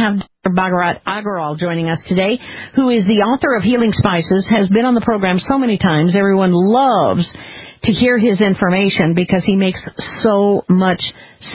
have 0.00 0.18
Dr. 0.18 0.54
Bharat 0.56 1.02
Aggarwal 1.06 1.58
joining 1.58 1.88
us 1.88 1.98
today, 2.08 2.38
who 2.74 2.88
is 2.88 3.04
the 3.04 3.20
author 3.20 3.54
of 3.54 3.62
Healing 3.62 3.92
Spices, 3.92 4.46
has 4.48 4.68
been 4.68 4.84
on 4.84 4.94
the 4.94 5.00
program 5.02 5.38
so 5.38 5.58
many 5.58 5.76
times. 5.76 6.16
Everyone 6.16 6.52
loves 6.52 7.26
to 7.84 7.92
hear 7.92 8.18
his 8.18 8.40
information 8.40 9.14
because 9.14 9.42
he 9.44 9.56
makes 9.56 9.80
so 10.22 10.64
much 10.68 11.00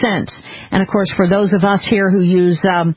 sense. 0.02 0.32
And 0.72 0.82
of 0.82 0.88
course, 0.88 1.12
for 1.16 1.28
those 1.28 1.54
of 1.54 1.64
us 1.64 1.82
here 1.90 2.10
who 2.10 2.22
use 2.22 2.60
um, 2.64 2.96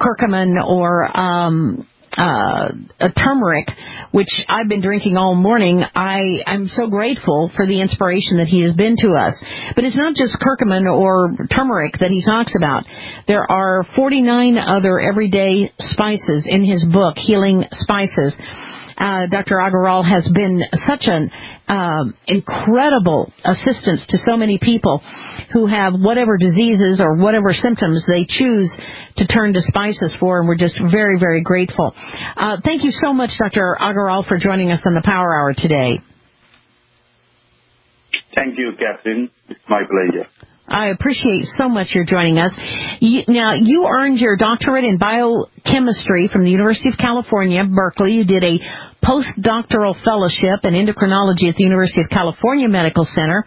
curcumin 0.00 0.62
or 0.64 1.16
um, 1.16 1.86
uh, 2.16 2.72
a 2.98 3.10
turmeric, 3.12 3.68
which 4.10 4.28
I've 4.48 4.68
been 4.68 4.82
drinking 4.82 5.16
all 5.16 5.34
morning. 5.34 5.82
I 5.94 6.42
I'm 6.46 6.68
so 6.68 6.88
grateful 6.88 7.50
for 7.54 7.66
the 7.66 7.80
inspiration 7.80 8.38
that 8.38 8.48
he 8.48 8.62
has 8.62 8.72
been 8.74 8.96
to 8.98 9.12
us. 9.12 9.34
But 9.74 9.84
it's 9.84 9.96
not 9.96 10.14
just 10.16 10.36
curcumin 10.36 10.90
or 10.90 11.36
turmeric 11.54 11.98
that 12.00 12.10
he 12.10 12.24
talks 12.24 12.52
about. 12.56 12.84
There 13.28 13.50
are 13.50 13.86
49 13.96 14.58
other 14.58 15.00
everyday 15.00 15.72
spices 15.90 16.44
in 16.46 16.64
his 16.64 16.84
book, 16.84 17.16
Healing 17.16 17.64
Spices. 17.82 18.34
Uh, 19.00 19.26
Dr. 19.26 19.56
Aggarwal 19.56 20.06
has 20.06 20.28
been 20.34 20.62
such 20.86 21.04
an 21.06 21.30
um, 21.70 22.14
incredible 22.26 23.32
assistance 23.44 24.02
to 24.08 24.18
so 24.28 24.36
many 24.36 24.58
people 24.58 25.00
who 25.52 25.66
have 25.66 25.94
whatever 25.94 26.36
diseases 26.36 27.00
or 27.00 27.16
whatever 27.16 27.54
symptoms 27.54 28.02
they 28.08 28.26
choose 28.28 28.70
to 29.16 29.26
turn 29.26 29.52
to 29.52 29.62
spices 29.68 30.12
for, 30.18 30.40
and 30.40 30.48
we're 30.48 30.56
just 30.56 30.74
very, 30.90 31.18
very 31.18 31.42
grateful. 31.42 31.94
Uh, 32.36 32.56
thank 32.64 32.82
you 32.82 32.90
so 33.00 33.12
much, 33.12 33.30
Dr. 33.38 33.76
Aggarwal, 33.80 34.26
for 34.26 34.38
joining 34.38 34.70
us 34.72 34.80
on 34.84 34.94
the 34.94 35.02
Power 35.02 35.34
Hour 35.34 35.54
today. 35.54 36.00
Thank 38.34 38.58
you, 38.58 38.72
Catherine. 38.78 39.30
It's 39.48 39.60
my 39.68 39.82
pleasure. 39.88 40.28
I 40.70 40.86
appreciate 40.88 41.46
so 41.58 41.68
much 41.68 41.88
your 41.94 42.04
joining 42.04 42.38
us. 42.38 42.52
You, 43.00 43.24
now, 43.26 43.54
you 43.54 43.86
earned 43.90 44.18
your 44.18 44.36
doctorate 44.36 44.84
in 44.84 44.98
biochemistry 44.98 46.30
from 46.32 46.44
the 46.44 46.50
University 46.50 46.90
of 46.90 46.96
California, 46.96 47.64
Berkeley. 47.64 48.12
You 48.12 48.24
did 48.24 48.44
a 48.44 48.58
postdoctoral 49.04 50.02
fellowship 50.04 50.62
in 50.64 50.74
endocrinology 50.74 51.48
at 51.48 51.56
the 51.56 51.64
University 51.64 52.02
of 52.02 52.08
California 52.10 52.68
Medical 52.68 53.06
Center 53.14 53.44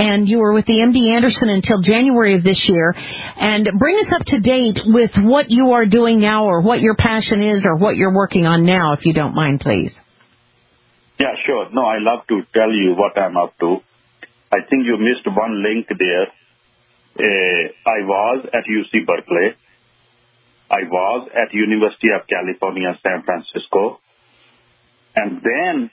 and 0.00 0.26
you 0.26 0.38
were 0.38 0.54
with 0.54 0.64
the 0.64 0.80
MD 0.80 1.14
Anderson 1.14 1.50
until 1.50 1.82
January 1.82 2.34
of 2.34 2.42
this 2.42 2.64
year. 2.66 2.94
And 2.96 3.68
bring 3.78 3.98
us 4.00 4.10
up 4.18 4.24
to 4.28 4.40
date 4.40 4.78
with 4.86 5.10
what 5.18 5.50
you 5.50 5.72
are 5.72 5.84
doing 5.84 6.20
now 6.20 6.46
or 6.46 6.62
what 6.62 6.80
your 6.80 6.96
passion 6.96 7.42
is 7.42 7.62
or 7.66 7.76
what 7.76 7.96
you're 7.96 8.14
working 8.14 8.46
on 8.46 8.64
now, 8.64 8.94
if 8.94 9.04
you 9.04 9.12
don't 9.12 9.34
mind, 9.34 9.60
please. 9.60 9.92
Yeah, 11.20 11.36
sure. 11.44 11.68
No, 11.70 11.82
I 11.84 11.98
love 12.00 12.26
to 12.28 12.40
tell 12.54 12.72
you 12.72 12.94
what 12.96 13.12
I'm 13.20 13.36
up 13.36 13.52
to. 13.60 13.84
I 14.50 14.64
think 14.68 14.86
you 14.86 14.96
missed 14.96 15.28
one 15.28 15.62
link 15.62 15.86
there. 15.86 16.32
Uh, 17.18 17.22
I 17.22 17.98
was 18.06 18.46
at 18.52 18.64
UC 18.64 19.06
Berkeley. 19.06 19.56
I 20.70 20.82
was 20.88 21.28
at 21.34 21.52
University 21.52 22.08
of 22.14 22.26
California, 22.28 22.98
San 23.02 23.22
Francisco. 23.24 24.00
And 25.16 25.42
then 25.42 25.90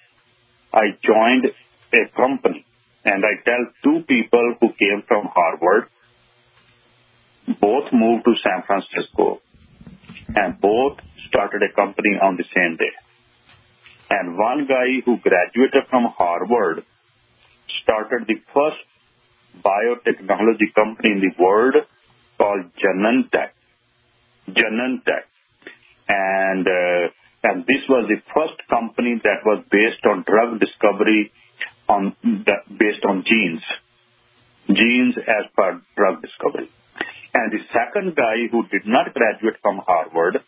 I 0.74 0.94
joined 1.04 1.46
a 1.94 2.16
company 2.16 2.66
and 3.04 3.24
I 3.24 3.42
tell 3.44 3.64
two 3.84 4.04
people 4.08 4.56
who 4.60 4.68
came 4.74 5.02
from 5.08 5.30
Harvard, 5.34 5.90
both 7.62 7.94
moved 7.94 8.26
to 8.26 8.34
San 8.44 8.64
Francisco, 8.68 9.40
and 10.36 10.60
both 10.60 11.00
started 11.30 11.64
a 11.64 11.74
company 11.74 12.20
on 12.22 12.36
the 12.36 12.44
same 12.54 12.76
day. 12.76 12.92
And 14.10 14.38
one 14.38 14.68
guy 14.68 15.02
who 15.06 15.18
graduated 15.18 15.88
from 15.90 16.06
Harvard 16.18 16.84
started 17.82 18.28
the 18.28 18.36
first 18.54 18.84
biotechnology 19.64 20.74
company 20.76 21.12
in 21.12 21.20
the 21.22 21.44
world 21.44 21.76
called 22.38 22.66
Genentech. 22.78 23.52
Genentech. 24.50 25.26
And, 26.08 26.68
uh, 26.68 27.10
and 27.44 27.66
this 27.66 27.84
was 27.90 28.08
the 28.08 28.22
first 28.34 28.68
company 28.70 29.20
that 29.24 29.46
was 29.46 29.64
based 29.70 30.06
on 30.06 30.24
drug 30.24 30.60
discovery 30.60 31.32
on 31.90 32.16
that 32.46 32.68
based 32.68 33.04
on 33.06 33.24
genes, 33.24 33.64
genes 34.68 35.16
as 35.18 35.50
per 35.56 35.82
drug 35.96 36.22
discovery. 36.22 36.70
And 37.34 37.52
the 37.52 37.64
second 37.72 38.16
guy 38.16 38.48
who 38.52 38.64
did 38.68 38.86
not 38.86 39.14
graduate 39.14 39.58
from 39.62 39.80
Harvard 39.86 40.42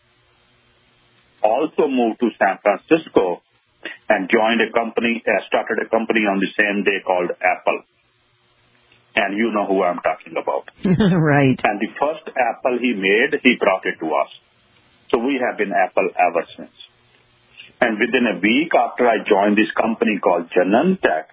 also 1.42 1.88
moved 1.88 2.20
to 2.20 2.30
San 2.38 2.58
Francisco 2.60 3.42
and 4.08 4.28
joined 4.28 4.60
a 4.60 4.72
company, 4.72 5.22
uh, 5.24 5.40
started 5.46 5.78
a 5.80 5.88
company 5.88 6.20
on 6.20 6.40
the 6.40 6.50
same 6.58 6.84
day 6.84 7.00
called 7.06 7.30
Apple. 7.40 7.82
And 9.14 9.36
you 9.36 9.50
know 9.52 9.66
who 9.66 9.82
I'm 9.82 9.98
talking 9.98 10.34
about. 10.40 10.70
right. 10.84 11.58
And 11.62 11.80
the 11.80 11.90
first 11.98 12.30
Apple 12.30 12.78
he 12.80 12.94
made, 12.94 13.40
he 13.42 13.56
brought 13.58 13.84
it 13.84 13.98
to 14.00 14.06
us. 14.06 14.30
So 15.10 15.18
we 15.18 15.40
have 15.42 15.58
been 15.58 15.72
Apple 15.72 16.08
ever 16.14 16.46
since. 16.56 16.70
And 17.80 17.98
within 17.98 18.26
a 18.28 18.38
week 18.38 18.70
after 18.74 19.08
I 19.08 19.24
joined 19.26 19.56
this 19.56 19.72
company 19.74 20.20
called 20.22 20.50
Genentech, 20.50 21.26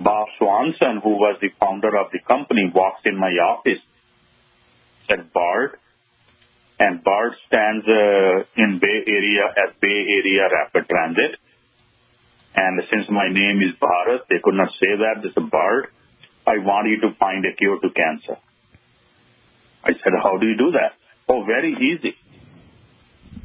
Bob 0.00 0.26
Swanson, 0.36 1.00
who 1.02 1.16
was 1.16 1.38
the 1.40 1.48
founder 1.60 1.96
of 1.96 2.10
the 2.12 2.18
company, 2.26 2.70
walks 2.74 3.02
in 3.04 3.16
my 3.16 3.30
office, 3.30 3.80
said 5.08 5.32
BART, 5.32 5.78
and 6.78 7.04
BART 7.04 7.34
stands 7.46 7.86
uh, 7.86 8.42
in 8.56 8.80
Bay 8.82 8.98
Area 9.06 9.46
as 9.54 9.74
Bay 9.80 10.02
Area 10.18 10.48
Rapid 10.50 10.88
Transit. 10.88 11.38
And 12.56 12.82
since 12.90 13.06
my 13.08 13.28
name 13.30 13.62
is 13.62 13.78
Bharat, 13.80 14.26
they 14.28 14.42
could 14.42 14.54
not 14.54 14.68
say 14.80 14.90
that. 14.98 15.22
This 15.22 15.30
is 15.30 15.48
BART. 15.50 15.92
I 16.46 16.58
want 16.58 16.88
you 16.88 17.00
to 17.08 17.14
find 17.18 17.44
a 17.44 17.54
cure 17.54 17.78
to 17.78 17.90
cancer. 17.90 18.38
I 19.84 19.92
said, 19.92 20.12
how 20.22 20.38
do 20.38 20.46
you 20.46 20.56
do 20.56 20.72
that? 20.72 20.94
Oh, 21.28 21.44
very 21.44 21.72
easy 21.72 22.16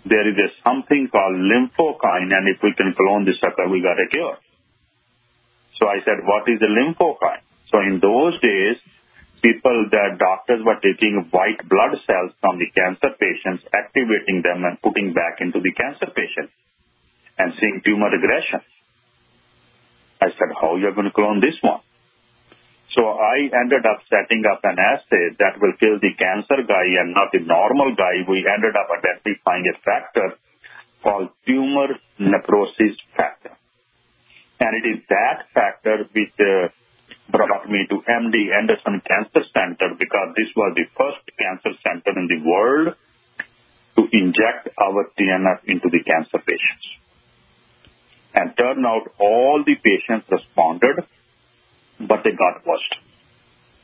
there 0.08 0.28
is 0.28 0.40
a 0.40 0.50
something 0.64 1.12
called 1.12 1.36
lymphokine, 1.36 2.32
and 2.32 2.48
if 2.48 2.64
we 2.64 2.72
can 2.74 2.96
clone 2.96 3.28
the 3.28 3.36
sucker, 3.40 3.68
we 3.68 3.84
got 3.84 4.00
a 4.00 4.08
cure. 4.08 4.38
So 5.80 5.88
I 5.88 6.00
said, 6.08 6.24
what 6.24 6.48
is 6.48 6.64
a 6.64 6.72
lymphokine? 6.72 7.44
So 7.70 7.84
in 7.84 8.00
those 8.00 8.40
days, 8.40 8.80
people, 9.44 9.92
the 9.92 10.18
doctors 10.18 10.64
were 10.64 10.80
taking 10.80 11.28
white 11.30 11.60
blood 11.68 12.00
cells 12.08 12.32
from 12.40 12.58
the 12.58 12.72
cancer 12.72 13.14
patients, 13.20 13.68
activating 13.76 14.42
them 14.42 14.64
and 14.64 14.82
putting 14.82 15.14
back 15.14 15.44
into 15.44 15.60
the 15.60 15.74
cancer 15.76 16.08
patient 16.16 16.50
and 17.38 17.54
seeing 17.60 17.84
tumor 17.86 18.10
regression. 18.10 18.64
I 20.24 20.34
said, 20.34 20.50
how 20.56 20.74
are 20.74 20.80
you 20.80 20.90
going 20.96 21.06
to 21.06 21.14
clone 21.14 21.40
this 21.44 21.60
one? 21.62 21.84
So 22.98 23.06
I 23.06 23.46
ended 23.54 23.86
up 23.86 24.02
setting 24.10 24.42
up 24.50 24.66
an 24.66 24.74
assay 24.82 25.38
that 25.38 25.62
will 25.62 25.78
kill 25.78 26.02
the 26.02 26.18
cancer 26.18 26.66
guy 26.66 26.86
and 26.98 27.14
not 27.14 27.30
the 27.30 27.46
normal 27.46 27.94
guy. 27.94 28.26
We 28.26 28.42
ended 28.42 28.74
up 28.74 28.90
identifying 28.90 29.70
a 29.70 29.78
factor 29.86 30.34
called 31.06 31.30
tumor 31.46 31.94
necrosis 32.18 32.98
factor. 33.14 33.54
And 34.60 34.74
it 34.82 34.98
is 34.98 35.06
that 35.14 35.46
factor 35.54 36.10
which 36.10 36.34
uh, 36.42 36.74
brought 37.30 37.70
me 37.70 37.86
to 37.86 38.02
MD 38.02 38.50
Anderson 38.50 38.98
Cancer 39.06 39.46
Center 39.54 39.94
because 39.94 40.34
this 40.34 40.50
was 40.58 40.74
the 40.74 40.90
first 40.98 41.22
cancer 41.38 41.78
center 41.86 42.18
in 42.18 42.26
the 42.26 42.42
world 42.42 42.98
to 43.94 44.02
inject 44.10 44.74
our 44.82 45.06
TNF 45.14 45.70
into 45.70 45.86
the 45.94 46.02
cancer 46.02 46.42
patients. 46.42 46.88
And 48.34 48.58
turned 48.58 48.86
out 48.88 49.14
all 49.20 49.62
the 49.62 49.76
patients 49.76 50.26
responded 50.32 51.06
but 52.00 52.24
they 52.24 52.32
got 52.32 52.66
worse. 52.66 52.86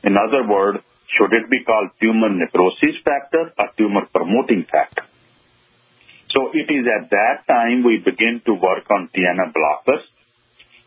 In 0.02 0.16
other 0.16 0.46
words, 0.46 0.78
should 1.16 1.32
it 1.32 1.50
be 1.50 1.64
called 1.64 1.90
tumor 2.00 2.30
necrosis 2.30 2.98
factor 3.04 3.52
or 3.58 3.68
tumor 3.76 4.06
promoting 4.12 4.66
factor? 4.70 5.04
So 6.30 6.50
it 6.52 6.66
is 6.66 6.84
at 6.90 7.10
that 7.10 7.46
time 7.46 7.84
we 7.84 7.98
begin 7.98 8.42
to 8.46 8.54
work 8.54 8.90
on 8.90 9.08
TNF 9.14 9.54
blockers. 9.54 10.02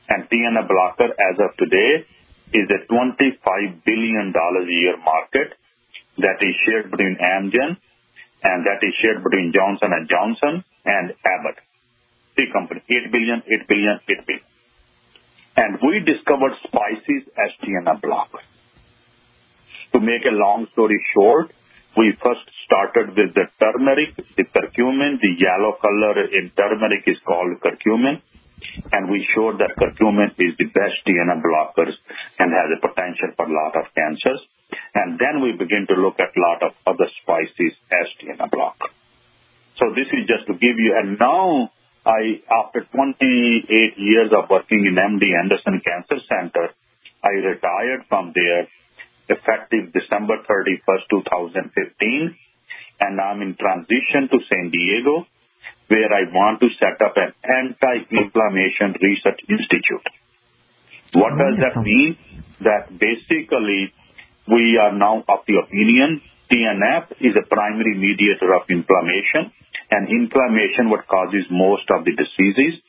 And 0.09 0.29
TNF 0.29 0.67
blocker 0.67 1.11
as 1.15 1.39
of 1.39 1.55
today 1.57 2.05
is 2.53 2.67
a 2.67 2.83
$25 2.91 3.83
billion 3.83 4.33
a 4.35 4.71
year 4.71 4.97
market 4.97 5.55
that 6.17 6.39
is 6.41 6.55
shared 6.65 6.91
between 6.91 7.17
Amgen 7.19 7.77
and 8.43 8.65
that 8.65 8.83
is 8.83 8.93
shared 9.01 9.23
between 9.23 9.51
Johnson 9.53 9.91
and 9.91 10.07
Johnson 10.09 10.63
and 10.85 11.13
Abbott. 11.23 11.59
Three 12.35 12.51
companies, 12.51 12.83
8 12.89 13.11
billion, 13.11 13.43
8 13.47 13.67
billion, 13.67 13.99
8 14.07 14.27
billion 14.27 14.46
and 15.57 15.81
we 15.81 16.05
discovered 16.05 16.53
spices 16.63 17.25
as 17.33 17.49
TNF 17.65 18.01
blocker. 18.01 18.45
To 19.93 19.99
make 19.99 20.23
a 20.29 20.37
long 20.37 20.67
story 20.71 21.01
short, 21.13 21.51
we 21.97 22.13
first 22.21 22.45
started 22.69 23.17
with 23.17 23.33
the 23.33 23.49
turmeric, 23.57 24.13
the 24.37 24.45
curcumin, 24.45 25.17
the 25.17 25.33
yellow 25.33 25.73
color 25.81 26.29
in 26.29 26.53
turmeric 26.53 27.03
is 27.07 27.17
called 27.25 27.57
curcumin, 27.57 28.21
and 28.93 29.09
we 29.09 29.25
showed 29.33 29.57
that 29.57 29.73
curcumin 29.73 30.29
is 30.37 30.53
the 30.61 30.69
best 30.69 31.01
TNF 31.09 31.41
blockers 31.41 31.97
and 32.37 32.53
has 32.53 32.69
a 32.77 32.79
potential 32.85 33.33
for 33.35 33.49
a 33.49 33.53
lot 33.53 33.73
of 33.75 33.89
cancers. 33.97 34.45
And 34.93 35.17
then 35.17 35.41
we 35.41 35.57
begin 35.57 35.87
to 35.89 35.95
look 35.95 36.19
at 36.19 36.37
a 36.37 36.41
lot 36.41 36.61
of 36.61 36.71
other 36.85 37.09
spices 37.23 37.73
as 37.89 38.05
TNF 38.21 38.51
blocker. 38.51 38.93
So 39.79 39.89
this 39.95 40.09
is 40.13 40.29
just 40.29 40.45
to 40.47 40.53
give 40.53 40.77
you, 40.77 40.93
and 41.01 41.17
now 41.17 41.71
after 42.07 42.87
28 42.87 43.99
years 43.99 44.31
of 44.31 44.49
working 44.49 44.85
in 44.87 44.95
MD 44.95 45.27
Anderson 45.43 45.81
Cancer 45.83 46.23
Center, 46.23 46.71
I 47.23 47.35
retired 47.43 48.07
from 48.07 48.31
there 48.33 48.67
effective 49.27 49.91
December 49.91 50.39
31st, 50.47 51.03
2015. 51.11 52.35
and 52.99 53.21
I'm 53.21 53.41
in 53.41 53.55
transition 53.55 54.31
to 54.31 54.39
San 54.49 54.71
Diego, 54.71 55.27
where 55.87 56.11
I 56.11 56.31
want 56.31 56.61
to 56.61 56.69
set 56.79 56.97
up 57.03 57.13
an 57.15 57.33
anti-inflammation 57.43 58.95
research 59.03 59.41
institute. 59.47 60.07
What 61.13 61.37
does 61.37 61.59
that 61.59 61.75
mean? 61.81 62.17
That 62.61 62.89
basically 62.89 63.93
we 64.47 64.79
are 64.81 64.95
now 64.95 65.23
of 65.27 65.45
the 65.45 65.59
opinion 65.61 66.21
TNF 66.49 67.11
is 67.19 67.35
a 67.35 67.45
primary 67.45 67.99
mediator 67.99 68.55
of 68.55 68.63
inflammation 68.69 69.51
and 69.91 70.09
inflammation 70.09 70.89
what 70.89 71.07
causes 71.07 71.45
most 71.49 71.89
of 71.89 72.03
the 72.03 72.11
diseases. 72.11 72.81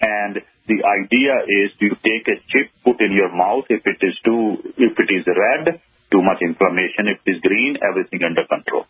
And 0.00 0.42
the 0.66 0.80
idea 0.82 1.34
is 1.46 1.70
you 1.78 1.94
take 2.02 2.26
a 2.26 2.38
chip, 2.50 2.70
put 2.84 3.00
in 3.00 3.12
your 3.12 3.30
mouth. 3.34 3.66
If 3.70 3.86
it 3.86 3.98
is 4.02 4.18
too, 4.24 4.74
if 4.76 4.94
it 4.98 5.10
is 5.10 5.26
red, 5.26 5.80
too 6.10 6.22
much 6.22 6.42
inflammation. 6.42 7.08
If 7.08 7.22
it 7.26 7.38
is 7.38 7.40
green, 7.40 7.78
everything 7.82 8.22
under 8.22 8.44
control. 8.46 8.86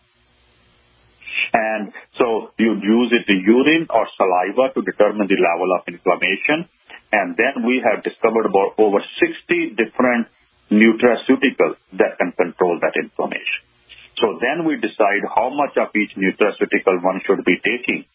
And 1.53 1.93
so 2.17 2.51
you 2.57 2.73
use 2.81 3.13
it 3.13 3.29
in 3.29 3.45
urine 3.45 3.87
or 3.89 4.07
saliva 4.17 4.73
to 4.73 4.81
determine 4.81 5.27
the 5.27 5.37
level 5.37 5.69
of 5.77 5.85
inflammation. 5.87 6.69
And 7.11 7.37
then 7.37 7.65
we 7.65 7.81
have 7.85 8.03
discovered 8.03 8.45
about 8.49 8.73
over 8.77 8.97
60 9.21 9.77
different 9.77 10.27
nutraceuticals 10.71 11.77
that 11.93 12.17
can 12.17 12.33
control 12.33 12.79
that 12.81 12.97
inflammation. 12.97 13.61
So 14.23 14.39
then 14.39 14.63
we 14.63 14.79
decide 14.79 15.27
how 15.27 15.51
much 15.51 15.75
of 15.75 15.91
each 15.99 16.15
nutraceutical 16.15 17.03
one 17.03 17.19
should 17.27 17.43
be 17.43 17.59
taking 17.59 18.05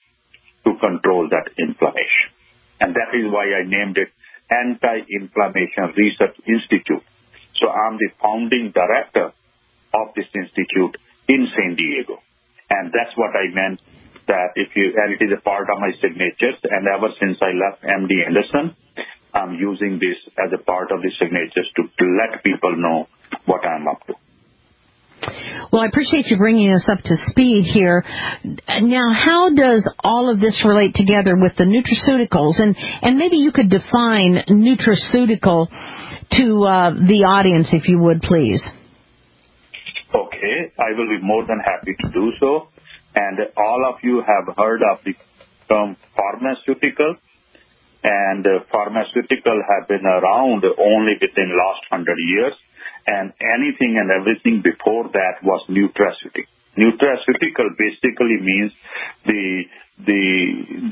to 0.64 0.72
control 0.80 1.28
that 1.28 1.52
inflammation. 1.60 2.32
And 2.80 2.96
that 2.96 3.12
is 3.12 3.28
why 3.28 3.52
I 3.52 3.68
named 3.68 3.98
it 4.00 4.08
Anti-Inflammation 4.48 5.92
Research 6.00 6.40
Institute. 6.48 7.04
So 7.60 7.68
I'm 7.68 8.00
the 8.00 8.08
founding 8.24 8.72
director 8.72 9.36
of 9.92 10.06
this 10.16 10.32
institute 10.32 10.96
in 11.28 11.44
San 11.52 11.76
Diego. 11.76 12.24
And 12.70 12.88
that's 12.88 13.12
what 13.20 13.36
I 13.36 13.52
meant 13.52 13.82
that 14.28 14.56
if 14.56 14.72
you, 14.76 14.96
and 14.96 15.12
it 15.12 15.20
is 15.20 15.36
a 15.36 15.42
part 15.44 15.68
of 15.68 15.76
my 15.76 15.92
signatures. 16.00 16.56
And 16.64 16.88
ever 16.88 17.12
since 17.20 17.36
I 17.44 17.52
left 17.52 17.84
MD 17.84 18.24
Anderson, 18.24 18.72
I'm 19.34 19.60
using 19.60 20.00
this 20.00 20.16
as 20.40 20.56
a 20.56 20.62
part 20.64 20.88
of 20.90 21.02
the 21.02 21.12
signatures 21.20 21.68
to, 21.76 21.82
to 21.84 22.04
let 22.16 22.42
people 22.42 22.80
know 22.80 23.08
what 23.44 23.60
I'm 23.66 23.86
up 23.86 24.06
to. 24.06 24.14
Well, 25.72 25.82
I 25.82 25.86
appreciate 25.86 26.26
you 26.26 26.36
bringing 26.38 26.72
us 26.72 26.84
up 26.90 27.02
to 27.02 27.16
speed 27.30 27.64
here. 27.72 28.04
Now, 28.44 29.12
how 29.12 29.50
does 29.54 29.86
all 30.02 30.30
of 30.32 30.40
this 30.40 30.62
relate 30.64 30.94
together 30.94 31.36
with 31.36 31.52
the 31.56 31.64
nutraceuticals? 31.64 32.60
And, 32.60 32.76
and 33.02 33.18
maybe 33.18 33.36
you 33.36 33.52
could 33.52 33.68
define 33.68 34.44
nutraceutical 34.48 35.68
to 36.32 36.64
uh, 36.64 36.90
the 36.94 37.24
audience, 37.28 37.68
if 37.72 37.88
you 37.88 37.98
would, 37.98 38.22
please. 38.22 38.60
Okay, 40.14 40.72
I 40.78 40.96
will 40.96 41.08
be 41.08 41.22
more 41.22 41.44
than 41.46 41.60
happy 41.60 41.94
to 42.00 42.08
do 42.12 42.32
so. 42.40 42.68
And 43.14 43.38
all 43.56 43.84
of 43.88 43.96
you 44.02 44.22
have 44.24 44.56
heard 44.56 44.80
of 44.82 45.04
the 45.04 45.14
term 45.68 45.96
pharmaceutical, 46.16 47.16
and 48.04 48.46
pharmaceutical 48.70 49.60
have 49.68 49.88
been 49.88 50.06
around 50.06 50.64
only 50.64 51.14
within 51.20 51.50
last 51.50 51.82
hundred 51.90 52.16
years 52.18 52.54
and 53.08 53.32
anything 53.40 53.96
and 53.96 54.10
everything 54.12 54.60
before 54.60 55.08
that 55.08 55.40
was 55.42 55.64
nutraceutical. 55.68 56.44
Nutraceutical 56.76 57.72
basically 57.76 58.36
means 58.40 58.72
the 59.24 59.64
the 59.98 60.22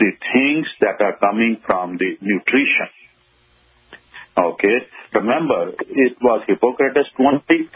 the 0.03 0.13
things 0.33 0.67
that 0.81 1.01
are 1.05 1.17
coming 1.19 1.61
from 1.65 1.99
the 1.99 2.17
nutrition. 2.21 2.89
Okay, 4.37 4.79
remember 5.15 5.73
it 5.79 6.17
was 6.21 6.43
Hippocrates 6.47 7.09
25 7.17 7.69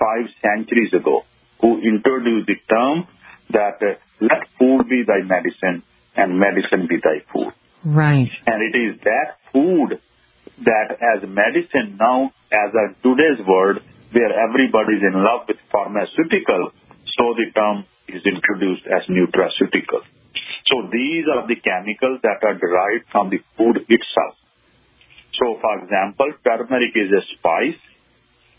centuries 0.43 0.93
ago 0.95 1.25
who 1.61 1.79
introduced 1.81 2.49
the 2.49 2.57
term 2.69 3.07
that 3.51 3.79
uh, 3.83 3.95
let 4.21 4.49
food 4.59 4.89
be 4.89 5.05
thy 5.07 5.21
medicine 5.23 5.83
and 6.17 6.39
medicine 6.39 6.89
be 6.89 6.97
thy 6.97 7.21
food. 7.33 7.53
Right. 7.85 8.31
And 8.47 8.63
it 8.63 8.77
is 8.77 9.01
that 9.05 9.37
food 9.53 10.01
that 10.65 10.97
as 11.01 11.29
medicine 11.29 11.97
now, 11.99 12.33
as 12.53 12.75
a 12.75 12.95
today's 13.03 13.45
word, 13.47 13.81
where 14.12 14.33
everybody 14.35 14.99
is 14.99 15.05
in 15.07 15.17
love 15.23 15.47
with 15.47 15.59
pharmaceutical, 15.71 16.73
so 17.19 17.25
the 17.35 17.51
term 17.55 17.85
is 18.09 18.23
introduced 18.27 18.87
as 18.87 19.07
nutraceutical. 19.07 20.03
So 20.67 20.87
these 20.91 21.27
are 21.27 21.47
the 21.47 21.59
chemicals 21.59 22.21
that 22.23 22.43
are 22.43 22.55
derived 22.55 23.11
from 23.11 23.31
the 23.31 23.39
food 23.57 23.87
itself. 23.89 24.35
So 25.35 25.59
for 25.61 25.83
example, 25.83 26.33
turmeric 26.45 26.95
is 26.95 27.11
a 27.11 27.23
spice 27.35 27.81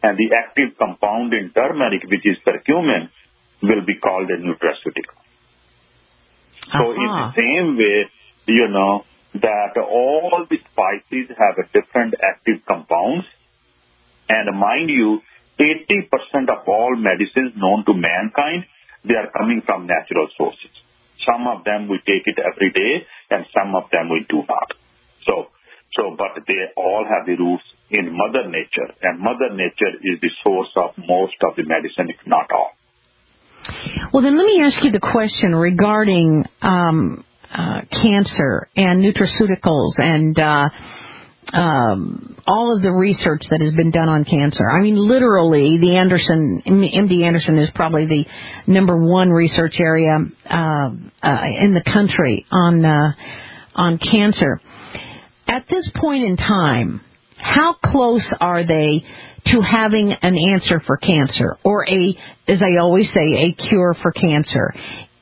and 0.03 0.17
the 0.17 0.33
active 0.35 0.77
compound 0.77 1.33
in 1.33 1.51
turmeric, 1.53 2.03
which 2.09 2.25
is 2.25 2.37
curcumin, 2.45 3.09
will 3.61 3.85
be 3.85 3.95
called 3.95 4.29
a 4.29 4.37
nutraceutical. 4.37 5.19
So 6.71 6.91
uh-huh. 6.91 6.95
in 6.95 7.09
the 7.11 7.31
same 7.35 7.77
way, 7.77 8.09
you 8.47 8.67
know, 8.69 9.05
that 9.35 9.77
all 9.77 10.45
the 10.49 10.57
spices 10.57 11.29
have 11.37 11.55
a 11.57 11.67
different 11.71 12.15
active 12.19 12.65
compounds. 12.67 13.25
And 14.27 14.57
mind 14.57 14.89
you, 14.89 15.21
80% 15.61 16.49
of 16.49 16.67
all 16.67 16.95
medicines 16.97 17.53
known 17.55 17.85
to 17.85 17.93
mankind, 17.93 18.65
they 19.05 19.13
are 19.13 19.29
coming 19.37 19.61
from 19.65 19.85
natural 19.85 20.27
sources. 20.37 20.73
Some 21.21 21.45
of 21.47 21.63
them 21.63 21.87
we 21.87 21.97
take 22.01 22.25
it 22.25 22.41
every 22.41 22.71
day 22.73 23.05
and 23.29 23.45
some 23.53 23.75
of 23.75 23.89
them 23.91 24.09
we 24.09 24.25
do 24.27 24.41
not. 24.41 24.73
So, 25.25 25.53
so, 25.93 26.15
but 26.17 26.41
they 26.47 26.73
all 26.75 27.05
have 27.05 27.25
the 27.25 27.37
roots 27.37 27.63
in 27.89 28.09
Mother 28.09 28.49
Nature 28.49 28.89
and 29.01 29.19
Mother 29.19 29.53
Nature 29.53 30.01
is 30.01 30.19
the 30.21 30.31
source 30.43 30.71
of 30.75 30.97
most 30.97 31.37
of 31.45 31.55
the 31.55 31.63
medicine, 31.63 32.09
if 32.09 32.25
not 32.25 32.49
all. 32.51 32.71
Well, 34.13 34.23
then 34.23 34.37
let 34.37 34.45
me 34.45 34.61
ask 34.61 34.83
you 34.83 34.91
the 34.91 34.99
question 34.99 35.53
regarding 35.55 36.45
um, 36.61 37.23
uh, 37.53 37.81
cancer 37.91 38.67
and 38.75 39.03
nutraceuticals 39.03 39.93
and 39.97 40.37
uh, 40.39 40.69
um, 41.53 42.37
all 42.47 42.75
of 42.75 42.81
the 42.81 42.91
research 42.91 43.43
that 43.49 43.61
has 43.61 43.73
been 43.73 43.91
done 43.91 44.09
on 44.09 44.25
cancer. 44.25 44.69
I 44.69 44.81
mean, 44.81 44.95
literally, 44.95 45.77
the 45.79 45.97
Anderson, 45.97 46.61
MD 46.65 47.23
Anderson 47.23 47.57
is 47.57 47.69
probably 47.75 48.05
the 48.05 48.25
number 48.67 48.97
one 48.97 49.29
research 49.29 49.75
area 49.79 50.17
uh, 50.49 50.89
uh, 51.23 51.43
in 51.59 51.73
the 51.73 51.83
country 51.83 52.45
on 52.51 52.85
uh, 52.85 53.11
on 53.75 53.97
cancer. 53.99 54.61
At 55.47 55.65
this 55.69 55.89
point 55.95 56.23
in 56.23 56.37
time, 56.37 57.01
how 57.37 57.75
close 57.83 58.25
are 58.39 58.65
they 58.65 59.03
to 59.47 59.61
having 59.61 60.13
an 60.13 60.37
answer 60.37 60.81
for 60.85 60.97
cancer, 60.97 61.57
or 61.63 61.87
a, 61.89 62.17
as 62.47 62.61
I 62.61 62.77
always 62.79 63.07
say, 63.07 63.33
a 63.33 63.69
cure 63.69 63.95
for 64.01 64.11
cancer? 64.11 64.73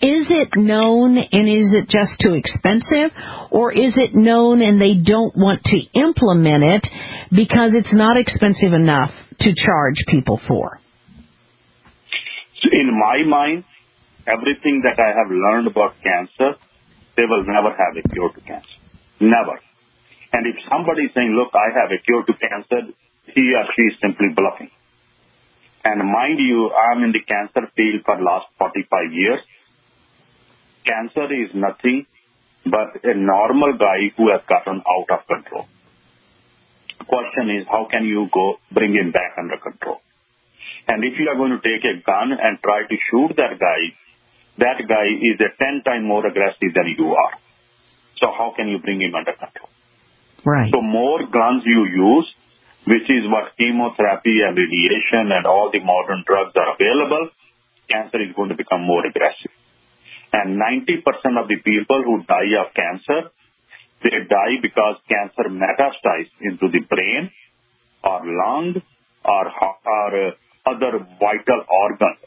Is 0.02 0.28
it 0.32 0.56
known 0.56 1.18
and 1.18 1.44
is 1.50 1.76
it 1.76 1.92
just 1.92 2.16
too 2.24 2.32
expensive 2.32 3.12
or 3.52 3.74
is 3.74 3.92
it 3.98 4.16
known 4.16 4.62
and 4.62 4.80
they 4.80 4.96
don't 4.96 5.36
want 5.36 5.62
to 5.66 5.78
implement 5.92 6.64
it 6.64 6.88
because 7.36 7.76
it's 7.76 7.92
not 7.92 8.16
expensive 8.16 8.72
enough 8.72 9.12
to 9.42 9.52
charge 9.52 10.00
people 10.08 10.40
for? 10.48 10.80
In 12.72 12.96
my 12.96 13.28
mind, 13.28 13.66
everything 14.26 14.84
that 14.88 15.04
I 15.04 15.12
have 15.20 15.28
learned 15.28 15.68
about 15.68 15.96
cancer, 16.00 16.56
they 17.18 17.24
will 17.28 17.44
never 17.44 17.76
have 17.76 18.00
a 18.00 18.08
cure 18.08 18.32
to 18.32 18.42
cancer. 18.42 18.80
Never. 19.20 19.60
And 20.32 20.48
if 20.48 20.56
somebody 20.72 21.04
is 21.04 21.12
saying, 21.14 21.36
look, 21.36 21.52
I 21.52 21.76
have 21.76 21.92
a 21.92 22.00
cure 22.00 22.24
to 22.24 22.34
cancer, 22.40 22.94
he 23.36 23.52
or 23.52 23.66
she 23.76 23.84
is 23.92 24.00
simply 24.00 24.32
bluffing. 24.32 24.72
And 25.84 26.00
mind 26.00 26.40
you, 26.40 26.72
I'm 26.72 27.04
in 27.04 27.12
the 27.12 27.24
cancer 27.28 27.68
field 27.76 28.04
for 28.06 28.16
the 28.16 28.24
last 28.24 28.48
45 28.60 29.12
years 29.12 29.40
cancer 30.86 31.28
is 31.32 31.52
nothing 31.54 32.06
but 32.66 33.04
a 33.04 33.16
normal 33.16 33.78
guy 33.78 34.12
who 34.18 34.32
has 34.32 34.42
gotten 34.48 34.82
out 34.84 35.10
of 35.10 35.28
control. 35.28 35.66
Question 37.08 37.50
is, 37.58 37.66
how 37.68 37.88
can 37.90 38.06
you 38.06 38.28
go 38.32 38.60
bring 38.72 38.94
him 38.94 39.12
back 39.12 39.34
under 39.38 39.58
control? 39.58 40.02
And 40.88 41.04
if 41.04 41.18
you 41.20 41.30
are 41.30 41.38
going 41.38 41.54
to 41.54 41.62
take 41.62 41.86
a 41.86 42.02
gun 42.02 42.34
and 42.34 42.60
try 42.62 42.84
to 42.84 42.96
shoot 43.10 43.36
that 43.38 43.58
guy, 43.60 43.94
that 44.58 44.82
guy 44.88 45.08
is 45.22 45.40
a 45.40 45.50
10 45.56 45.84
times 45.86 46.06
more 46.06 46.26
aggressive 46.26 46.74
than 46.74 46.96
you 46.98 47.14
are. 47.14 47.36
So 48.18 48.28
how 48.36 48.54
can 48.56 48.68
you 48.68 48.80
bring 48.80 49.02
him 49.02 49.16
under 49.16 49.32
control? 49.32 49.70
Right. 50.44 50.72
So 50.72 50.82
more 50.82 51.24
guns 51.26 51.64
you 51.66 51.86
use, 51.88 52.28
which 52.86 53.08
is 53.08 53.24
what 53.30 53.56
chemotherapy 53.58 54.42
and 54.44 54.58
radiation 54.58 55.32
and 55.32 55.46
all 55.46 55.72
the 55.72 55.80
modern 55.80 56.24
drugs 56.26 56.54
are 56.56 56.76
available, 56.76 57.30
cancer 57.88 58.22
is 58.22 58.36
going 58.36 58.50
to 58.50 58.56
become 58.56 58.82
more 58.82 59.06
aggressive. 59.06 59.52
And 60.32 60.62
90% 60.62 61.42
of 61.42 61.48
the 61.48 61.58
people 61.58 62.04
who 62.04 62.24
die 62.24 62.54
of 62.62 62.74
cancer, 62.74 63.32
they 64.04 64.26
die 64.30 64.62
because 64.62 64.98
cancer 65.10 65.50
metastasizes 65.50 66.30
into 66.42 66.70
the 66.70 66.80
brain 66.80 67.32
or 68.04 68.22
lung 68.26 68.82
or, 69.26 69.48
uh, 69.48 70.32
other 70.66 71.00
vital 71.20 71.66
organs, 71.68 72.20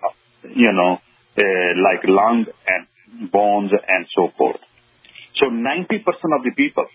you 0.54 0.72
know, 0.72 1.00
uh, 1.38 1.70
like 1.82 2.02
lung 2.04 2.46
and 2.66 3.30
bones 3.30 3.70
and 3.72 4.06
so 4.14 4.32
forth. 4.36 4.60
So 5.36 5.46
90% 5.46 6.04
of 6.36 6.42
the 6.44 6.52
people. 6.56 6.86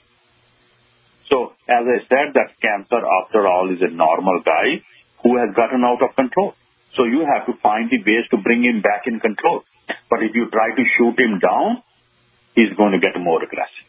So 1.29 1.53
as 1.67 1.83
I 1.83 1.99
said, 2.07 2.33
that 2.35 2.59
cancer 2.61 3.01
after 3.23 3.47
all 3.47 3.71
is 3.73 3.81
a 3.81 3.91
normal 3.93 4.41
guy 4.45 4.83
who 5.23 5.37
has 5.37 5.55
gotten 5.55 5.83
out 5.83 6.01
of 6.01 6.15
control. 6.15 6.53
So 6.95 7.03
you 7.03 7.25
have 7.25 7.45
to 7.47 7.53
find 7.61 7.89
the 7.89 7.99
ways 7.99 8.25
to 8.31 8.37
bring 8.37 8.63
him 8.63 8.81
back 8.81 9.07
in 9.07 9.19
control. 9.19 9.63
But 10.09 10.23
if 10.23 10.35
you 10.35 10.49
try 10.49 10.75
to 10.75 10.83
shoot 10.97 11.19
him 11.19 11.39
down, 11.39 11.83
he's 12.55 12.75
going 12.75 12.93
to 12.93 12.99
get 12.99 13.19
more 13.19 13.43
aggressive. 13.43 13.87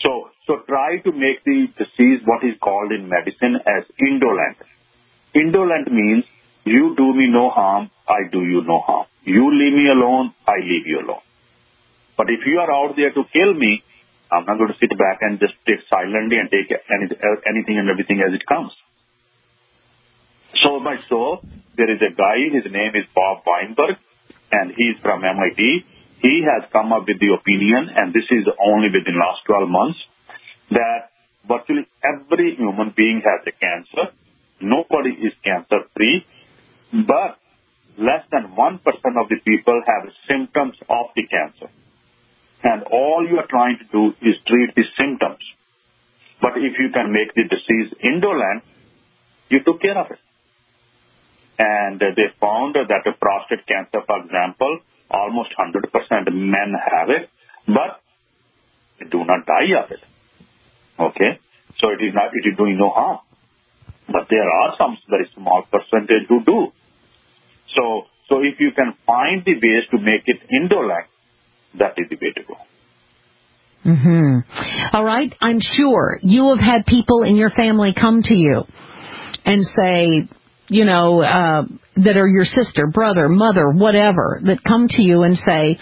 So, 0.00 0.30
so 0.46 0.62
try 0.68 0.98
to 0.98 1.12
make 1.12 1.42
the 1.44 1.68
disease 1.78 2.20
what 2.24 2.44
is 2.44 2.54
called 2.60 2.92
in 2.92 3.08
medicine 3.08 3.56
as 3.66 3.84
indolent. 3.98 4.58
Indolent 5.34 5.92
means 5.92 6.24
you 6.64 6.94
do 6.96 7.14
me 7.14 7.28
no 7.28 7.50
harm, 7.50 7.90
I 8.08 8.28
do 8.30 8.42
you 8.44 8.62
no 8.62 8.80
harm. 8.80 9.06
You 9.24 9.50
leave 9.50 9.74
me 9.74 9.88
alone, 9.88 10.34
I 10.46 10.58
leave 10.62 10.86
you 10.86 11.00
alone. 11.00 11.22
But 12.16 12.30
if 12.30 12.46
you 12.46 12.58
are 12.58 12.72
out 12.72 12.96
there 12.96 13.12
to 13.12 13.22
kill 13.32 13.54
me, 13.54 13.82
I'm 14.30 14.44
not 14.44 14.58
going 14.58 14.72
to 14.72 14.78
sit 14.78 14.90
back 14.98 15.18
and 15.20 15.38
just 15.38 15.54
take 15.66 15.80
silently 15.88 16.38
and 16.38 16.50
take 16.50 16.70
any, 16.70 17.06
anything 17.46 17.78
and 17.78 17.88
everything 17.88 18.22
as 18.26 18.34
it 18.34 18.44
comes. 18.46 18.72
So 20.62 20.82
so, 21.08 21.40
there 21.76 21.90
is 21.90 22.00
a 22.00 22.14
guy, 22.14 22.50
his 22.52 22.72
name 22.72 22.96
is 22.96 23.06
Bob 23.14 23.42
Weinberg, 23.46 23.98
and 24.52 24.72
he's 24.76 24.96
from 25.02 25.24
MIT. 25.24 25.84
He 26.22 26.42
has 26.46 26.68
come 26.72 26.92
up 26.92 27.06
with 27.06 27.20
the 27.20 27.34
opinion, 27.34 27.90
and 27.94 28.12
this 28.12 28.26
is 28.30 28.46
only 28.60 28.88
within 28.88 29.18
last 29.18 29.44
12 29.46 29.68
months, 29.68 29.98
that 30.70 31.10
virtually 31.46 31.86
every 32.02 32.56
human 32.56 32.92
being 32.96 33.22
has 33.24 33.46
a 33.46 33.52
cancer. 33.52 34.12
Nobody 34.60 35.10
is 35.10 35.32
cancer 35.44 35.86
free, 35.94 36.24
but 36.92 37.38
less 37.98 38.24
than 38.30 38.56
1% 38.56 38.80
of 39.20 39.28
the 39.28 39.40
people 39.44 39.82
have 39.86 40.12
symptoms 40.28 40.76
of 40.88 41.06
the 41.14 41.26
cancer. 41.26 41.68
And 42.62 42.82
all 42.84 43.26
you 43.28 43.38
are 43.38 43.46
trying 43.46 43.78
to 43.78 43.84
do 43.92 44.08
is 44.20 44.36
treat 44.46 44.74
the 44.74 44.84
symptoms. 44.98 45.44
But 46.40 46.56
if 46.56 46.78
you 46.78 46.90
can 46.92 47.12
make 47.12 47.34
the 47.34 47.44
disease 47.44 47.94
indolent, 48.02 48.64
you 49.48 49.60
took 49.62 49.80
care 49.80 49.96
of 49.98 50.10
it. 50.10 50.18
And 51.58 52.00
they 52.00 52.28
found 52.40 52.74
that 52.74 53.04
prostate 53.18 53.66
cancer, 53.66 54.04
for 54.06 54.20
example, 54.24 54.80
almost 55.10 55.50
100% 55.58 56.32
men 56.32 56.74
have 56.74 57.08
it, 57.10 57.30
but 57.66 58.00
they 59.00 59.08
do 59.08 59.24
not 59.24 59.46
die 59.46 59.72
of 59.82 59.90
it. 59.90 60.00
Okay? 60.98 61.40
So 61.78 61.88
it 61.90 62.04
is 62.04 62.14
not, 62.14 62.30
it 62.32 62.48
is 62.48 62.56
doing 62.56 62.76
no 62.78 62.90
harm. 62.90 63.20
But 64.06 64.28
there 64.30 64.48
are 64.48 64.74
some 64.78 64.98
very 65.08 65.28
small 65.34 65.64
percentage 65.70 66.28
who 66.28 66.44
do. 66.44 66.72
So, 67.74 68.04
so 68.28 68.40
if 68.40 68.60
you 68.60 68.70
can 68.72 68.94
find 69.06 69.44
the 69.44 69.54
ways 69.54 69.84
to 69.90 69.98
make 69.98 70.22
it 70.26 70.40
indolent, 70.50 71.06
that 71.78 71.94
is 71.98 72.08
the 72.08 72.16
way 72.16 72.32
to 72.32 72.42
go. 72.42 72.56
Mm-hmm. 73.84 74.96
All 74.96 75.04
right. 75.04 75.32
I'm 75.40 75.60
sure 75.60 76.18
you 76.22 76.48
have 76.48 76.58
had 76.58 76.86
people 76.86 77.22
in 77.22 77.36
your 77.36 77.50
family 77.50 77.92
come 77.98 78.22
to 78.22 78.34
you 78.34 78.64
and 79.44 79.64
say, 79.64 80.28
you 80.68 80.84
know, 80.84 81.22
uh, 81.22 81.62
that 81.96 82.16
are 82.16 82.26
your 82.26 82.44
sister, 82.44 82.86
brother, 82.88 83.28
mother, 83.28 83.70
whatever, 83.70 84.40
that 84.44 84.62
come 84.64 84.88
to 84.88 85.02
you 85.02 85.22
and 85.22 85.38
say, 85.38 85.78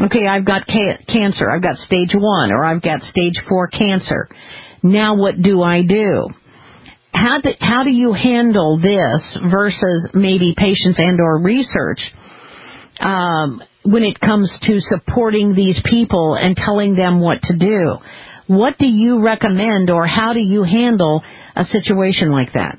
okay, 0.00 0.26
I've 0.26 0.44
got 0.44 0.66
ca- 0.66 0.98
cancer, 1.06 1.50
I've 1.50 1.62
got 1.62 1.76
stage 1.78 2.10
one, 2.14 2.50
or 2.50 2.64
I've 2.64 2.82
got 2.82 3.02
stage 3.10 3.36
four 3.48 3.68
cancer. 3.68 4.28
Now 4.82 5.16
what 5.16 5.40
do 5.40 5.62
I 5.62 5.82
do? 5.82 6.28
How 7.12 7.40
do, 7.40 7.50
how 7.60 7.84
do 7.84 7.90
you 7.90 8.12
handle 8.12 8.78
this 8.78 9.22
versus 9.50 10.08
maybe 10.14 10.54
patients 10.56 10.98
and 10.98 11.20
or 11.20 11.38
research 11.40 12.00
um, 13.00 13.62
when 13.84 14.02
it 14.02 14.20
comes 14.20 14.50
to 14.62 14.80
supporting 14.80 15.54
these 15.54 15.80
people 15.84 16.34
and 16.34 16.56
telling 16.56 16.96
them 16.96 17.20
what 17.20 17.40
to 17.44 17.56
do? 17.56 17.96
What 18.48 18.78
do 18.78 18.86
you 18.86 19.22
recommend 19.22 19.90
or 19.90 20.06
how 20.06 20.32
do 20.32 20.40
you 20.40 20.64
handle 20.64 21.22
a 21.56 21.64
situation 21.66 22.32
like 22.32 22.52
that? 22.54 22.78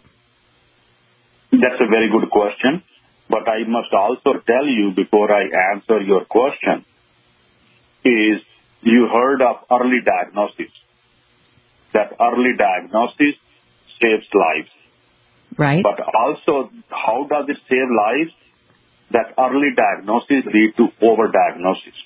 That's 1.62 1.82
a 1.82 1.90
very 1.90 2.10
good 2.10 2.30
question. 2.30 2.84
But 3.30 3.48
I 3.50 3.64
must 3.68 3.94
also 3.94 4.40
tell 4.46 4.68
you 4.68 4.92
before 4.96 5.32
I 5.32 5.74
answer 5.74 6.02
your 6.02 6.26
question 6.26 6.86
is 8.04 8.42
you 8.82 9.08
heard 9.12 9.42
of 9.42 9.66
early 9.72 10.02
diagnosis. 10.06 10.72
That 11.94 12.14
early 12.20 12.54
diagnosis 12.58 13.36
saves 14.00 14.28
lives. 14.34 14.70
Right. 15.58 15.82
But 15.82 16.00
also, 16.14 16.70
how 16.90 17.26
does 17.30 17.50
it 17.50 17.58
save 17.68 17.90
lives? 17.90 18.34
That 19.12 19.34
early 19.40 19.72
diagnosis 19.76 20.46
lead 20.54 20.76
to 20.78 20.90
overdiagnosis. 21.02 21.98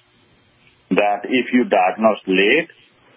That 0.91 1.25
if 1.25 1.51
you 1.53 1.65
diagnose 1.65 2.21
late, 2.27 2.69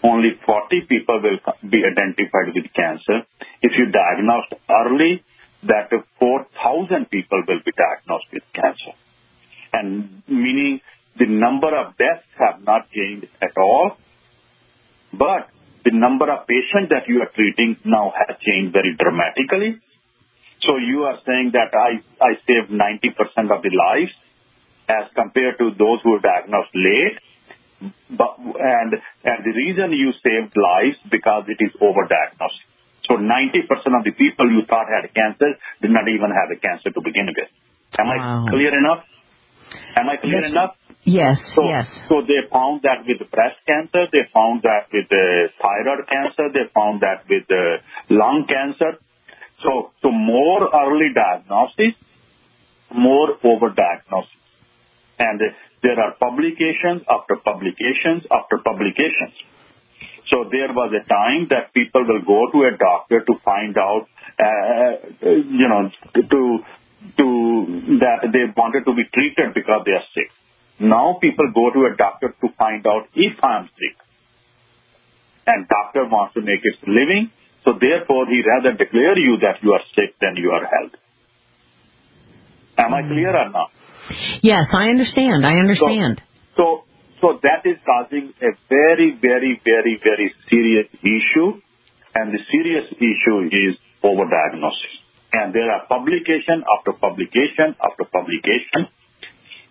only 0.02 0.30
40 0.44 0.80
people 0.88 1.20
will 1.22 1.38
be 1.68 1.84
identified 1.84 2.54
with 2.54 2.72
cancer. 2.74 3.22
If 3.62 3.72
you 3.78 3.86
diagnose 3.86 4.46
early, 4.68 5.22
that 5.64 5.90
4,000 6.18 7.10
people 7.10 7.42
will 7.46 7.60
be 7.64 7.72
diagnosed 7.72 8.26
with 8.32 8.42
cancer. 8.52 8.94
And 9.72 10.22
meaning 10.28 10.80
the 11.16 11.26
number 11.26 11.70
of 11.76 11.96
deaths 11.96 12.26
have 12.38 12.62
not 12.64 12.90
changed 12.90 13.28
at 13.40 13.56
all, 13.56 13.96
but 15.12 15.48
the 15.84 15.92
number 15.92 16.30
of 16.30 16.46
patients 16.46 16.90
that 16.90 17.08
you 17.08 17.22
are 17.22 17.30
treating 17.34 17.76
now 17.84 18.12
has 18.16 18.36
changed 18.40 18.72
very 18.72 18.94
dramatically. 18.96 19.80
So 20.62 20.78
you 20.78 21.02
are 21.04 21.18
saying 21.26 21.52
that 21.52 21.74
I, 21.74 22.00
I 22.22 22.38
saved 22.46 22.70
90% 22.70 23.50
of 23.50 23.62
the 23.62 23.74
lives 23.74 24.12
as 24.88 25.10
compared 25.14 25.58
to 25.58 25.70
those 25.70 25.98
who 26.02 26.12
were 26.12 26.22
diagnosed 26.22 26.74
late. 26.74 27.18
But, 28.10 28.38
and, 28.38 28.94
and 29.24 29.38
the 29.44 29.54
reason 29.54 29.92
you 29.92 30.12
saved 30.22 30.54
lives 30.54 30.98
because 31.10 31.44
it 31.48 31.58
is 31.58 31.72
overdiagnosed. 31.80 32.62
So 33.12 33.20
90% 33.20 33.68
of 33.92 34.08
the 34.08 34.16
people 34.16 34.48
you 34.48 34.64
thought 34.64 34.88
had 34.88 35.04
cancer 35.12 35.52
did 35.84 35.92
not 35.92 36.08
even 36.08 36.32
have 36.32 36.48
a 36.48 36.56
cancer 36.56 36.88
to 36.88 37.00
begin 37.04 37.28
with. 37.28 37.52
Am 38.00 38.08
wow. 38.08 38.48
I 38.48 38.50
clear 38.50 38.72
enough? 38.72 39.04
Am 40.00 40.08
I 40.08 40.16
clear 40.16 40.40
yes. 40.40 40.50
enough? 40.50 40.72
Yes, 41.04 41.36
so, 41.52 41.60
yes. 41.60 41.84
So 42.08 42.24
they 42.24 42.40
found 42.48 42.80
that 42.88 43.04
with 43.04 43.20
breast 43.28 43.60
cancer, 43.68 44.08
they 44.08 44.24
found 44.32 44.64
that 44.64 44.88
with 44.88 45.12
the 45.12 45.52
thyroid 45.60 46.08
cancer, 46.08 46.48
they 46.56 46.72
found 46.72 47.04
that 47.04 47.28
with 47.28 47.44
the 47.52 47.84
lung 48.08 48.48
cancer. 48.48 48.96
So, 49.60 49.92
so 50.00 50.08
more 50.08 50.72
early 50.72 51.12
diagnosis, 51.12 51.92
more 52.96 53.36
overdiagnosis. 53.44 54.40
And 55.18 55.36
uh, 55.36 55.52
there 55.82 56.00
are 56.00 56.16
publications 56.16 57.04
after 57.12 57.36
publications 57.36 58.24
after 58.32 58.56
publications 58.64 59.36
so 60.30 60.48
there 60.50 60.72
was 60.72 60.92
a 60.94 61.04
time 61.08 61.48
that 61.50 61.74
people 61.74 62.04
will 62.06 62.22
go 62.22 62.50
to 62.52 62.58
a 62.68 62.76
doctor 62.76 63.20
to 63.20 63.34
find 63.44 63.76
out, 63.76 64.06
uh, 64.38 65.26
you 65.26 65.68
know, 65.68 65.90
to 66.14 66.64
to 67.18 67.26
that 67.98 68.30
they 68.32 68.46
wanted 68.56 68.84
to 68.84 68.94
be 68.94 69.02
treated 69.12 69.54
because 69.54 69.82
they 69.84 69.92
are 69.92 70.06
sick. 70.14 70.30
Now 70.78 71.18
people 71.20 71.50
go 71.54 71.70
to 71.70 71.92
a 71.92 71.96
doctor 71.96 72.34
to 72.40 72.48
find 72.56 72.86
out 72.86 73.08
if 73.14 73.42
I'm 73.42 73.68
sick, 73.74 73.96
and 75.46 75.66
doctor 75.68 76.06
wants 76.06 76.34
to 76.34 76.40
make 76.40 76.62
his 76.62 76.78
living. 76.86 77.30
So 77.64 77.78
therefore, 77.78 78.26
he 78.26 78.42
rather 78.42 78.76
declare 78.76 79.16
you 79.18 79.38
that 79.42 79.62
you 79.62 79.72
are 79.72 79.84
sick 79.94 80.18
than 80.20 80.34
you 80.36 80.50
are 80.50 80.66
healthy. 80.66 80.98
Am 82.78 82.92
I 82.94 83.02
clear 83.02 83.30
or 83.30 83.50
not? 83.50 83.70
Yes, 84.42 84.66
I 84.72 84.90
understand. 84.90 85.46
I 85.46 85.54
understand. 85.62 86.20
So, 86.56 86.82
so 86.82 86.91
so 87.22 87.38
that 87.40 87.62
is 87.64 87.78
causing 87.86 88.34
a 88.42 88.50
very, 88.68 89.14
very, 89.14 89.60
very, 89.64 89.94
very 90.02 90.34
serious 90.50 90.88
issue. 91.00 91.62
And 92.14 92.34
the 92.34 92.42
serious 92.50 92.90
issue 92.98 93.46
is 93.46 93.78
overdiagnosis. 94.02 94.98
And 95.32 95.54
there 95.54 95.70
are 95.70 95.86
publication 95.86 96.64
after 96.76 96.92
publication 96.92 97.78
after 97.78 98.04
publication. 98.10 98.90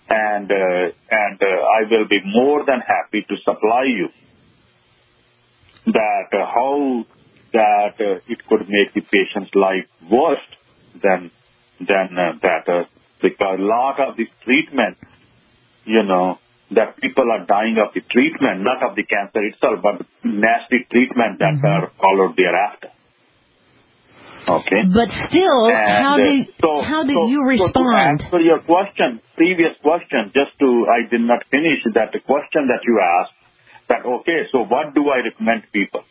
And, 0.09 0.49
uh, 0.49 0.95
and 1.11 1.37
uh, 1.43 1.45
I 1.45 1.91
will 1.91 2.07
be 2.07 2.21
more 2.25 2.63
than 2.65 2.79
happy 2.79 3.25
to 3.27 3.35
supply 3.43 3.83
you 3.83 4.07
that 5.87 6.29
uh, 6.31 6.45
how 6.45 7.05
that 7.51 7.95
uh, 7.99 8.31
it 8.31 8.45
could 8.47 8.69
make 8.69 8.93
the 8.93 9.01
patient's 9.01 9.53
life 9.55 9.87
worse 10.09 10.39
than 11.01 11.31
than 11.79 12.17
uh, 12.17 12.37
that 12.41 12.69
uh, 12.69 12.83
because 13.21 13.59
a 13.59 13.61
lot 13.61 13.99
of 13.99 14.15
this 14.15 14.27
treatment, 14.43 14.97
you 15.85 16.03
know, 16.03 16.39
that 16.71 16.95
people 17.01 17.27
are 17.27 17.45
dying 17.45 17.75
of 17.77 17.93
the 17.93 18.01
treatment, 18.01 18.63
not 18.63 18.79
of 18.83 18.95
the 18.95 19.03
cancer 19.03 19.43
itself, 19.43 19.83
but 19.83 20.07
nasty 20.23 20.87
treatment 20.87 21.39
that 21.39 21.59
mm-hmm. 21.59 21.67
are 21.67 21.91
followed 21.99 22.35
thereafter. 22.39 22.89
Okay. 24.47 24.81
But 24.89 25.09
still, 25.29 25.69
and, 25.69 26.01
how 26.01 26.17
uh, 26.17 26.25
did 26.25 26.47
so, 26.57 26.81
how 26.81 27.03
did 27.03 27.13
so, 27.13 27.27
you 27.29 27.45
respond? 27.45 28.23
So 28.23 28.31
to 28.31 28.33
answer 28.33 28.41
your 28.41 28.59
question, 28.65 29.21
previous 29.35 29.77
question, 29.83 30.33
just 30.33 30.57
to 30.59 30.69
I 30.89 31.05
did 31.11 31.21
not 31.21 31.45
finish 31.51 31.85
that 31.93 32.09
the 32.11 32.23
question 32.25 32.65
that 32.71 32.81
you 32.87 32.97
asked. 32.97 33.37
That 33.89 34.01
okay, 34.07 34.47
so 34.51 34.63
what 34.65 34.95
do 34.95 35.11
I 35.11 35.21
recommend 35.27 35.67
people? 35.71 36.01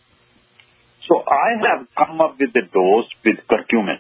So 1.09 1.25
I 1.27 1.59
have 1.65 1.89
come 1.97 2.21
up 2.21 2.39
with 2.39 2.53
the 2.53 2.63
dose 2.71 3.09
with 3.25 3.41
curcumin. 3.51 3.99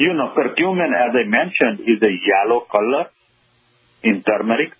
You 0.00 0.14
know, 0.14 0.34
curcumin, 0.34 0.90
as 0.90 1.14
I 1.14 1.28
mentioned, 1.28 1.86
is 1.86 2.02
a 2.02 2.10
yellow 2.10 2.66
color 2.66 3.12
in 4.02 4.22
turmeric. 4.22 4.72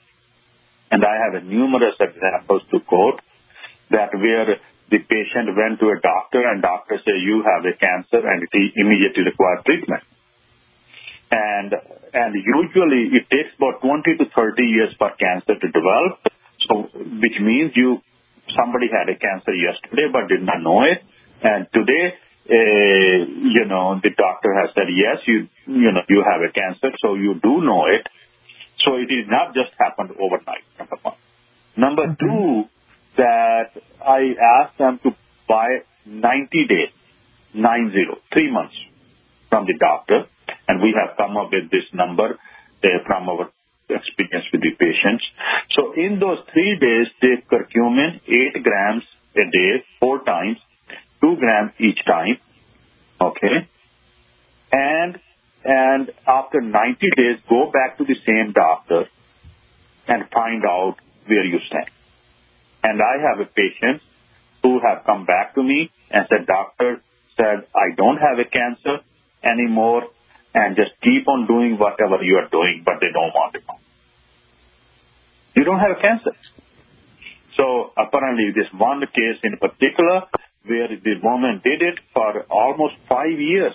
And 0.91 1.05
I 1.05 1.17
have 1.25 1.45
numerous 1.45 1.97
examples 2.01 2.63
to 2.71 2.81
quote 2.81 3.21
that 3.91 4.15
where 4.15 4.57
the 4.91 4.99
patient 4.99 5.53
went 5.57 5.81
to 5.81 5.93
a 5.93 6.01
doctor 6.01 6.49
and 6.49 6.63
doctor 6.63 6.99
said 7.05 7.21
you 7.21 7.45
have 7.45 7.65
a 7.65 7.77
cancer 7.77 8.27
and 8.27 8.43
it 8.43 8.73
immediately 8.77 9.25
requires 9.25 9.65
treatment. 9.65 10.03
and 11.31 11.75
and 12.15 12.35
usually 12.35 13.13
it 13.13 13.29
takes 13.29 13.53
about 13.57 13.83
20 13.83 14.17
to 14.17 14.25
30 14.35 14.63
years 14.65 14.95
for 14.97 15.11
cancer 15.21 15.61
to 15.61 15.69
develop. 15.69 16.25
So, 16.67 16.89
which 16.95 17.39
means 17.41 17.73
you 17.77 18.01
somebody 18.57 18.89
had 18.89 19.09
a 19.13 19.17
cancer 19.19 19.53
yesterday 19.53 20.09
but 20.13 20.29
did 20.29 20.43
not 20.43 20.63
know 20.63 20.83
it, 20.85 21.05
and 21.43 21.69
today, 21.73 22.17
uh, 22.49 23.19
you 23.29 23.65
know, 23.69 24.01
the 24.03 24.11
doctor 24.17 24.53
has 24.57 24.71
said 24.75 24.89
yes, 24.89 25.21
you 25.27 25.49
you 25.67 25.93
know 25.93 26.03
you 26.09 26.25
have 26.25 26.41
a 26.41 26.53
cancer, 26.53 26.97
so 27.01 27.15
you 27.15 27.35
do 27.43 27.61
know 27.61 27.87
it. 27.87 28.09
So 28.85 28.97
it 28.97 29.11
is 29.13 29.27
not 29.29 29.55
just 29.55 29.73
happened 29.79 30.11
overnight. 30.19 30.65
Number 30.79 30.97
one. 31.03 31.15
Number 31.77 32.17
two, 32.19 32.65
that 33.17 33.71
I 34.05 34.35
asked 34.61 34.79
them 34.79 34.99
to 35.03 35.15
buy 35.49 35.83
90 36.07 36.67
days, 36.67 36.93
nine 37.55 37.91
zero, 37.93 38.19
three 38.33 38.51
months 38.51 38.75
from 39.49 39.67
the 39.67 39.75
doctor 39.79 40.27
and 40.69 40.83
we 40.83 40.95
have 40.95 41.17
come 41.17 41.37
up 41.37 41.51
with 41.51 41.71
this 41.71 41.89
number 41.93 42.39
uh, 42.85 42.89
from 43.07 43.29
our 43.29 43.51
experience 43.89 44.45
with 44.53 44.61
the 44.61 44.73
patients. 44.79 45.25
So 45.73 45.93
in 45.95 46.21
those 46.21 46.39
three 46.53 46.79
days, 46.79 47.09
take 47.21 47.49
curcumin 47.49 48.21
8 48.27 48.63
grams 48.63 49.05
a 49.35 49.51
day, 49.51 49.85
four 49.99 50.23
times, 50.25 50.59
2 51.23 51.37
grams 51.37 51.73
each 51.79 52.05
time. 52.05 52.37
Okay. 53.21 53.67
And, 54.71 55.19
and 55.69 56.11
after 56.27 56.63
90 56.63 57.11
days, 57.15 57.37
go 57.47 57.71
back 57.71 57.99
to 57.99 58.05
the 58.05 58.17
same 58.25 58.53
doctor 58.55 59.05
and 60.09 60.25
find 60.31 60.65
out 60.65 60.97
where 61.27 61.45
you 61.45 61.59
stand. 61.69 61.91
And 62.83 63.03
I 63.03 63.21
have 63.29 63.39
a 63.41 63.45
patient 63.45 64.01
who 64.63 64.81
have 64.81 65.05
come 65.05 65.27
back 65.27 65.55
to 65.57 65.63
me 65.63 65.91
and 66.11 66.27
said, 66.31 66.47
doctor 66.47 67.03
said, 67.37 67.69
I 67.77 67.95
don't 67.95 68.17
have 68.17 68.39
a 68.39 68.49
cancer 68.49 69.05
anymore 69.45 70.09
and 70.55 70.75
just 70.75 70.93
keep 71.03 71.29
on 71.29 71.47
doing 71.47 71.77
whatever 71.77 72.25
you 72.25 72.37
are 72.37 72.49
doing, 72.49 72.81
but 72.83 72.95
they 73.03 73.13
don't 73.13 73.35
want 73.35 73.53
to 73.53 73.61
know. 73.61 73.79
You 75.55 75.65
don't 75.65 75.81
have 75.81 75.99
a 75.99 76.01
cancer. 76.01 76.33
So 77.59 77.93
apparently 77.95 78.53
this 78.57 78.73
one 78.73 79.01
case 79.01 79.39
in 79.43 79.59
particular 79.59 80.23
where 80.65 80.89
the 80.89 81.15
woman 81.23 81.61
did 81.63 81.83
it 81.83 81.99
for 82.15 82.41
almost 82.49 82.95
five 83.07 83.39
years. 83.39 83.75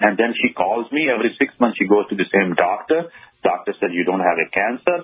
And 0.00 0.16
then 0.16 0.34
she 0.34 0.54
calls 0.54 0.90
me 0.92 1.08
every 1.10 1.34
six 1.38 1.58
months. 1.58 1.78
She 1.78 1.88
goes 1.88 2.08
to 2.08 2.16
the 2.16 2.28
same 2.32 2.54
doctor. 2.54 3.10
Doctor 3.42 3.74
said 3.80 3.90
you 3.92 4.04
don't 4.04 4.20
have 4.22 4.38
a 4.38 4.48
cancer. 4.50 4.98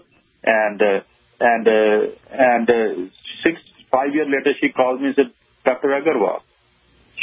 And, 0.45 0.81
uh, 0.81 1.01
and, 1.41 1.67
uh, 1.67 2.01
and, 2.31 2.67
uh, 2.71 3.11
six, 3.43 3.61
five 3.91 4.15
years 4.15 4.29
later 4.31 4.57
she 4.61 4.71
calls 4.71 5.01
me 5.01 5.09
and 5.09 5.17
said, 5.17 5.31
Dr. 5.65 5.89
Aggarwal, 5.89 6.43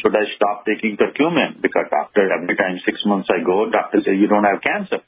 should 0.01 0.15
I 0.15 0.25
stop 0.35 0.65
taking 0.65 0.97
curcumin? 0.97 1.61
Because 1.61 1.85
doctor, 1.89 2.27
every 2.31 2.55
time 2.55 2.79
six 2.85 2.99
months 3.05 3.29
I 3.31 3.43
go, 3.43 3.69
doctor 3.69 3.99
says 4.03 4.15
you 4.17 4.27
don't 4.27 4.43
have 4.43 4.61
cancer. 4.61 4.99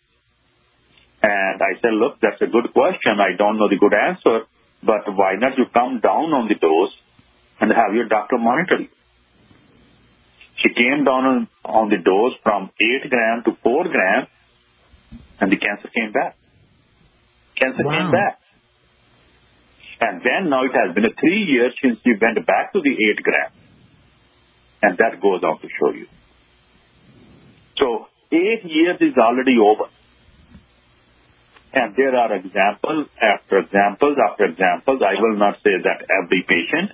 And 1.23 1.61
I 1.61 1.79
said, 1.81 1.93
look, 1.93 2.19
that's 2.21 2.41
a 2.41 2.47
good 2.47 2.71
question. 2.73 3.19
I 3.19 3.35
don't 3.37 3.57
know 3.57 3.69
the 3.69 3.79
good 3.79 3.93
answer, 3.93 4.45
but 4.83 5.07
why 5.15 5.35
not 5.35 5.57
you 5.57 5.65
come 5.73 5.99
down 5.99 6.35
on 6.35 6.47
the 6.47 6.55
dose 6.55 6.93
and 7.59 7.71
have 7.71 7.95
your 7.95 8.07
doctor 8.07 8.37
monitor 8.37 8.81
you? 8.81 8.89
She 10.63 10.69
came 10.73 11.03
down 11.03 11.25
on, 11.25 11.47
on 11.65 11.89
the 11.89 11.97
dose 11.97 12.33
from 12.41 12.71
8 12.79 13.09
gram 13.09 13.43
to 13.45 13.57
4 13.61 13.83
gram 13.89 14.27
and 15.39 15.51
the 15.51 15.57
cancer 15.57 15.89
came 15.93 16.11
back. 16.11 16.37
Cancer 17.55 17.83
wow. 17.83 17.91
came 17.91 18.11
back. 18.11 18.39
And 19.99 20.21
then 20.23 20.49
now 20.49 20.63
it 20.63 20.71
has 20.73 20.95
been 20.95 21.05
a 21.05 21.13
three 21.19 21.43
years 21.43 21.73
since 21.81 21.99
she 22.03 22.11
went 22.19 22.39
back 22.47 22.73
to 22.73 22.81
the 22.81 22.91
8 22.91 23.23
gram 23.23 23.51
and 24.83 24.97
that 24.97 25.21
goes 25.21 25.41
on 25.43 25.59
to 25.59 25.67
show 25.79 25.91
you. 25.95 26.07
So 27.79 28.07
eight 28.31 28.63
years 28.67 28.97
is 28.99 29.17
already 29.17 29.55
over. 29.57 29.87
And 31.73 31.95
there 31.95 32.13
are 32.15 32.35
examples 32.35 33.07
after 33.17 33.59
examples 33.59 34.17
after 34.29 34.45
examples. 34.45 35.01
I 35.01 35.19
will 35.19 35.39
not 35.39 35.55
say 35.63 35.73
that 35.81 36.05
every 36.05 36.43
patient, 36.43 36.91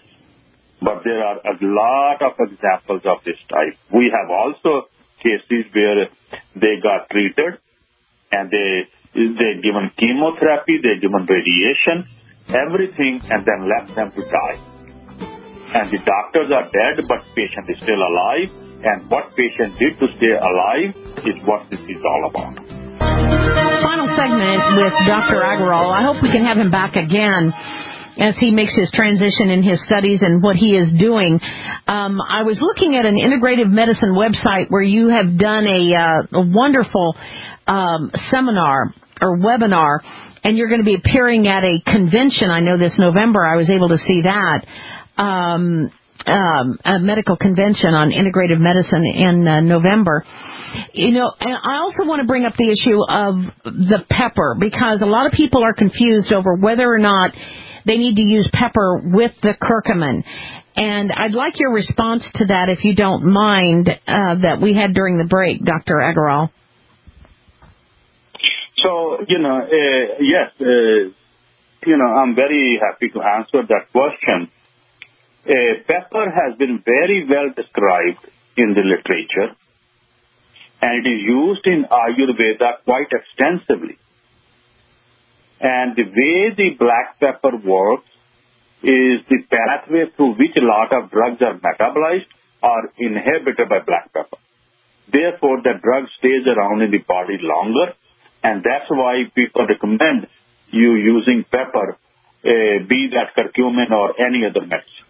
but 0.82 1.04
there 1.04 1.24
are 1.24 1.40
a 1.44 1.56
lot 1.62 2.22
of 2.22 2.34
examples 2.40 3.02
of 3.06 3.24
this 3.26 3.40
type. 3.50 3.76
We 3.94 4.12
have 4.12 4.30
also 4.32 4.88
cases 5.20 5.68
where 5.74 6.08
they 6.56 6.80
got 6.82 7.10
treated 7.10 7.60
and 8.32 8.50
they 8.50 8.88
they 9.14 9.60
given 9.62 9.92
chemotherapy, 9.98 10.80
they 10.82 11.02
given 11.02 11.26
radiation, 11.26 12.06
everything, 12.48 13.20
and 13.30 13.44
then 13.44 13.68
left 13.68 13.96
them 13.96 14.12
to 14.12 14.22
die 14.22 14.70
and 15.74 15.94
the 15.94 16.02
doctors 16.02 16.50
are 16.50 16.66
dead, 16.74 17.06
but 17.06 17.22
patient 17.38 17.70
is 17.70 17.78
still 17.86 18.02
alive. 18.02 18.50
And 18.82 19.10
what 19.12 19.36
patient 19.36 19.78
did 19.78 20.00
to 20.00 20.08
stay 20.18 20.34
alive 20.34 20.96
is 21.28 21.36
what 21.46 21.70
this 21.70 21.84
is 21.84 22.02
all 22.02 22.32
about. 22.32 22.56
Final 23.84 24.08
segment 24.16 24.62
with 24.80 24.96
Dr. 25.06 25.44
Aggarwal. 25.44 25.92
I 25.92 26.02
hope 26.08 26.24
we 26.24 26.32
can 26.32 26.46
have 26.48 26.58
him 26.58 26.72
back 26.72 26.96
again 26.96 27.54
as 28.20 28.36
he 28.40 28.52
makes 28.52 28.76
his 28.76 28.90
transition 28.92 29.50
in 29.50 29.64
his 29.64 29.80
studies 29.86 30.20
and 30.22 30.44
what 30.44 30.56
he 30.56 30.76
is 30.76 30.92
doing. 31.00 31.40
Um, 31.88 32.20
I 32.22 32.44
was 32.44 32.58
looking 32.62 32.96
at 32.96 33.06
an 33.06 33.16
integrative 33.16 33.70
medicine 33.72 34.14
website 34.14 34.70
where 34.70 34.82
you 34.82 35.10
have 35.10 35.38
done 35.38 35.66
a, 35.66 35.96
uh, 35.96 36.40
a 36.40 36.46
wonderful 36.46 37.16
um, 37.68 38.12
seminar 38.30 38.94
or 39.22 39.38
webinar, 39.38 40.00
and 40.44 40.58
you're 40.58 40.70
going 40.70 40.82
to 40.82 40.86
be 40.86 40.96
appearing 40.96 41.48
at 41.48 41.64
a 41.64 41.82
convention. 41.86 42.50
I 42.50 42.60
know 42.62 42.78
this 42.78 42.94
November. 42.98 43.46
I 43.46 43.56
was 43.56 43.70
able 43.70 43.90
to 43.90 43.98
see 43.98 44.22
that 44.24 44.66
um, 45.22 45.92
um, 46.26 46.80
a 46.84 47.00
medical 47.00 47.38
convention 47.38 47.94
on 47.94 48.12
integrative 48.12 48.60
medicine 48.60 49.06
in 49.06 49.48
uh, 49.48 49.62
November. 49.62 50.26
You 50.94 51.12
know, 51.12 51.32
and 51.40 51.58
I 51.58 51.80
also 51.82 52.08
want 52.08 52.22
to 52.22 52.28
bring 52.28 52.46
up 52.46 52.54
the 52.58 52.70
issue 52.70 53.02
of 53.10 53.36
the 53.74 54.06
pepper 54.10 54.56
because 54.60 55.00
a 55.02 55.06
lot 55.06 55.26
of 55.26 55.34
people 55.34 55.64
are 55.64 55.74
confused 55.74 56.32
over 56.32 56.56
whether 56.56 56.88
or 56.88 57.00
not 57.00 57.32
they 57.86 57.98
need 57.98 58.16
to 58.16 58.22
use 58.22 58.50
pepper 58.52 59.02
with 59.04 59.32
the 59.42 59.54
curcumin. 59.54 60.24
And 60.76 61.12
I'd 61.12 61.34
like 61.34 61.60
your 61.60 61.74
response 61.74 62.24
to 62.36 62.46
that, 62.46 62.70
if 62.70 62.84
you 62.84 62.96
don't 62.96 63.26
mind, 63.26 63.90
uh, 63.90 64.36
that 64.42 64.62
we 64.62 64.74
had 64.74 64.94
during 64.94 65.18
the 65.18 65.26
break, 65.26 65.64
Dr. 65.64 65.96
Aggarwal. 65.96 66.50
So, 68.78 69.26
you 69.28 69.40
know, 69.40 69.60
uh, 69.60 70.16
yes, 70.22 70.52
uh, 70.62 71.12
you 71.86 71.98
know, 71.98 72.06
I'm 72.06 72.36
very 72.36 72.80
happy 72.82 73.10
to 73.10 73.22
answer 73.22 73.68
that 73.68 73.92
question. 73.92 74.50
Uh, 75.46 75.84
pepper 75.88 76.30
has 76.30 76.58
been 76.58 76.82
very 76.86 77.26
well 77.28 77.50
described 77.56 78.26
in 78.56 78.74
the 78.74 78.82
literature 78.82 79.56
and 80.82 81.06
it 81.06 81.10
is 81.10 81.22
used 81.22 81.66
in 81.66 81.86
Ayurveda 81.86 82.84
quite 82.86 83.12
extensively. 83.12 83.98
And 85.60 85.96
the 85.96 86.04
way 86.04 86.56
the 86.56 86.70
black 86.80 87.20
pepper 87.20 87.58
works 87.58 88.08
is 88.82 89.20
the 89.28 89.44
pathway 89.52 90.06
through 90.16 90.36
which 90.40 90.56
a 90.56 90.64
lot 90.64 90.94
of 90.94 91.12
drugs 91.12 91.42
are 91.42 91.60
metabolized 91.60 92.28
are 92.64 92.92
inhibited 92.98 93.68
by 93.68 93.80
black 93.80 94.12
pepper. 94.14 94.38
Therefore, 95.12 95.62
the 95.62 95.74
drug 95.82 96.06
stays 96.18 96.46
around 96.48 96.82
in 96.82 96.92
the 96.92 97.00
body 97.00 97.38
longer, 97.42 97.94
and 98.44 98.64
that's 98.64 98.90
why 98.90 99.24
people 99.36 99.66
recommend 99.68 100.28
you 100.72 100.96
using 100.96 101.44
pepper, 101.50 101.98
uh, 102.46 102.86
be 102.88 103.10
that 103.12 103.36
curcumin 103.36 103.92
or 103.92 104.14
any 104.22 104.46
other 104.46 104.62
medicine. 104.62 105.08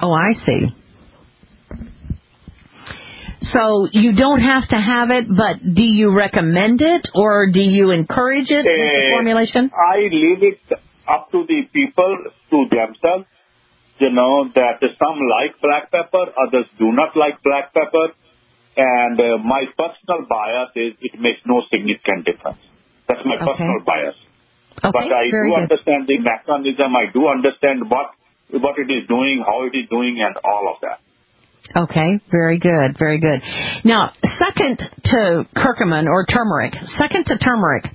Oh, 0.00 0.12
I 0.12 0.34
see. 0.44 0.81
So 3.52 3.88
you 3.92 4.16
don't 4.16 4.40
have 4.40 4.68
to 4.68 4.76
have 4.76 5.10
it, 5.10 5.28
but 5.28 5.60
do 5.62 5.82
you 5.82 6.16
recommend 6.16 6.80
it 6.80 7.08
or 7.14 7.50
do 7.52 7.60
you 7.60 7.90
encourage 7.90 8.50
it 8.50 8.64
uh, 8.64 9.16
formulation? 9.16 9.70
I 9.70 10.08
leave 10.08 10.42
it 10.42 10.60
up 11.08 11.30
to 11.32 11.44
the 11.46 11.68
people, 11.72 12.16
to 12.50 12.58
themselves. 12.70 13.26
You 13.98 14.10
know 14.10 14.48
that 14.54 14.80
some 14.80 15.18
like 15.20 15.60
black 15.60 15.92
pepper, 15.92 16.32
others 16.34 16.66
do 16.78 16.90
not 16.90 17.16
like 17.16 17.42
black 17.44 17.72
pepper. 17.74 18.16
And 18.74 19.20
uh, 19.20 19.36
my 19.38 19.68
personal 19.76 20.26
bias 20.26 20.72
is 20.74 20.94
it 21.00 21.20
makes 21.20 21.40
no 21.44 21.62
significant 21.70 22.24
difference. 22.24 22.58
That's 23.06 23.20
my 23.24 23.36
okay. 23.36 23.44
personal 23.44 23.80
bias. 23.84 24.16
Okay, 24.82 24.90
but 24.90 25.12
I 25.12 25.28
do 25.28 25.52
good. 25.52 25.68
understand 25.68 26.08
the 26.08 26.18
mechanism. 26.18 26.96
I 26.96 27.12
do 27.12 27.28
understand 27.28 27.90
what 27.90 28.16
what 28.48 28.78
it 28.78 28.90
is 28.90 29.06
doing, 29.08 29.44
how 29.46 29.68
it 29.68 29.76
is 29.76 29.88
doing, 29.88 30.18
and 30.24 30.36
all 30.42 30.72
of 30.72 30.80
that. 30.80 31.00
Okay, 31.74 32.20
very 32.30 32.58
good, 32.58 32.96
very 32.98 33.18
good. 33.18 33.40
Now, 33.84 34.12
second 34.46 34.78
to 34.78 35.46
curcumin 35.56 36.06
or 36.06 36.26
turmeric, 36.26 36.74
second 36.98 37.24
to 37.26 37.38
turmeric, 37.38 37.86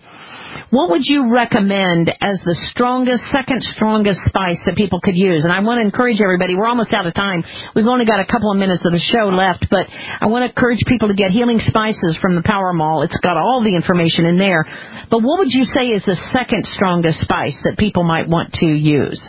what 0.69 0.89
would 0.89 1.03
you 1.06 1.32
recommend 1.32 2.10
as 2.10 2.39
the 2.43 2.56
strongest, 2.71 3.23
second 3.32 3.63
strongest 3.75 4.19
spice 4.27 4.58
that 4.65 4.75
people 4.75 4.99
could 5.01 5.15
use? 5.15 5.43
And 5.43 5.53
I 5.53 5.60
want 5.60 5.80
to 5.80 5.86
encourage 5.86 6.19
everybody, 6.21 6.56
we're 6.56 6.67
almost 6.67 6.91
out 6.91 7.06
of 7.06 7.13
time. 7.13 7.43
We've 7.75 7.88
only 7.88 8.06
got 8.06 8.19
a 8.19 8.25
couple 8.25 8.51
of 8.51 8.58
minutes 8.58 8.84
of 8.84 8.91
the 8.91 8.99
show 8.99 9.30
left, 9.30 9.67
but 9.69 9.88
I 9.88 10.27
want 10.27 10.43
to 10.43 10.49
encourage 10.49 10.80
people 10.88 11.08
to 11.08 11.13
get 11.13 11.32
Healing 11.32 11.62
Spices 11.67 12.17
from 12.21 12.36
the 12.36 12.43
Power 12.43 12.73
Mall. 12.73 13.03
It's 13.03 13.17
got 13.21 13.38
all 13.38 13.63
the 13.63 13.75
information 13.75 14.25
in 14.25 14.38
there. 14.38 14.65
But 15.10 15.23
what 15.23 15.39
would 15.39 15.51
you 15.51 15.63
say 15.65 15.88
is 15.88 16.03
the 16.03 16.17
second 16.34 16.65
strongest 16.75 17.21
spice 17.21 17.56
that 17.63 17.77
people 17.77 18.03
might 18.03 18.27
want 18.27 18.53
to 18.60 18.65
use? 18.65 19.21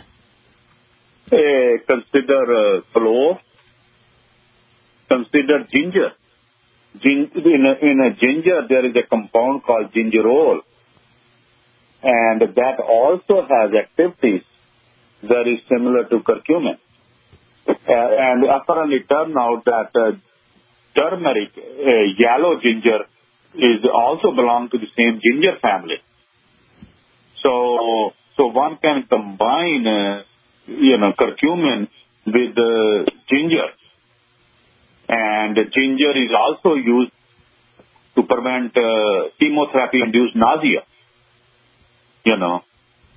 consider 1.87 2.41
uh, 2.41 2.81
clove, 2.91 3.37
consider 5.09 5.65
ginger. 5.71 6.11
gin- 7.01 7.31
in, 7.35 7.65
a, 7.65 7.85
in 7.85 7.99
a 8.01 8.15
ginger, 8.15 8.65
there 8.67 8.85
is 8.85 8.95
a 8.95 9.07
compound 9.07 9.63
called 9.63 9.91
gingerol, 9.93 10.61
and 12.03 12.41
that 12.41 12.79
also 12.79 13.45
has 13.47 13.71
activities 13.73 14.43
very 15.21 15.61
similar 15.69 16.05
to 16.05 16.19
curcumin. 16.19 16.77
And 17.67 18.43
apparently 18.45 18.99
turned 19.07 19.37
out 19.37 19.63
that 19.65 19.91
uh, 19.93 20.11
turmeric, 20.95 21.49
uh, 21.57 22.05
yellow 22.17 22.59
ginger, 22.61 23.05
is 23.55 23.83
also 23.93 24.31
belong 24.31 24.69
to 24.71 24.77
the 24.77 24.87
same 24.95 25.19
ginger 25.21 25.57
family. 25.61 25.97
So, 27.43 28.11
so 28.37 28.47
one 28.47 28.77
can 28.81 29.03
combine, 29.09 29.85
uh, 29.87 30.23
you 30.67 30.97
know, 30.97 31.13
curcumin 31.19 31.87
with 32.25 32.55
ginger. 33.29 33.67
And 35.09 35.57
ginger 35.73 36.13
is 36.15 36.31
also 36.37 36.75
used 36.75 37.11
to 38.15 38.23
prevent 38.23 38.77
uh, 38.77 39.29
chemotherapy-induced 39.39 40.35
nausea. 40.35 40.83
You 42.25 42.37
know, 42.37 42.61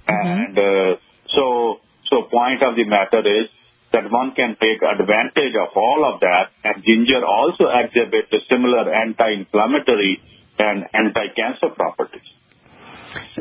Mm-hmm. 0.09 0.27
and 0.27 0.59
uh, 0.59 0.97
so 1.31 1.79
so 2.11 2.23
point 2.27 2.63
of 2.63 2.75
the 2.75 2.85
matter 2.85 3.23
is 3.23 3.49
that 3.93 4.11
one 4.11 4.35
can 4.35 4.57
take 4.59 4.83
advantage 4.83 5.55
of 5.55 5.77
all 5.77 6.11
of 6.13 6.21
that, 6.21 6.51
and 6.65 6.83
ginger 6.83 7.25
also 7.25 7.69
exhibits 7.69 8.33
a 8.33 8.41
similar 8.49 8.93
anti-inflammatory 8.93 10.21
and 10.59 10.85
anti-cancer 10.93 11.71
properties. 11.77 12.27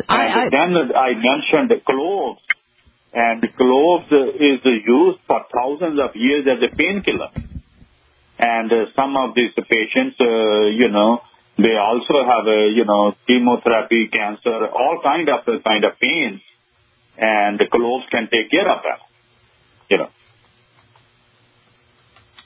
I, 0.07 0.27
I, 0.27 0.43
And 0.43 0.51
then 0.51 0.95
I 0.95 1.13
mentioned 1.15 1.71
the 1.71 1.79
cloves, 1.83 2.41
and 3.13 3.41
cloves 3.55 4.11
is 4.11 4.59
used 4.63 5.19
for 5.25 5.41
thousands 5.55 5.99
of 5.99 6.15
years 6.15 6.45
as 6.51 6.59
a 6.61 6.75
painkiller. 6.75 7.31
And 8.41 8.71
uh, 8.73 8.85
some 8.95 9.15
of 9.15 9.35
these 9.35 9.53
patients, 9.53 10.17
uh, 10.19 10.65
you 10.65 10.89
know, 10.89 11.21
they 11.57 11.77
also 11.77 12.25
have 12.25 12.47
a, 12.47 12.73
you 12.73 12.85
know, 12.85 13.13
chemotherapy, 13.27 14.09
cancer, 14.11 14.65
all 14.67 14.99
kind 15.03 15.29
of 15.29 15.45
kind 15.63 15.85
of 15.85 15.99
pains, 15.99 16.41
and 17.17 17.59
the 17.59 17.67
cloves 17.69 18.05
can 18.09 18.27
take 18.31 18.49
care 18.49 18.67
of 18.67 18.81
that. 18.81 18.99
You 19.91 19.97
know. 19.99 20.09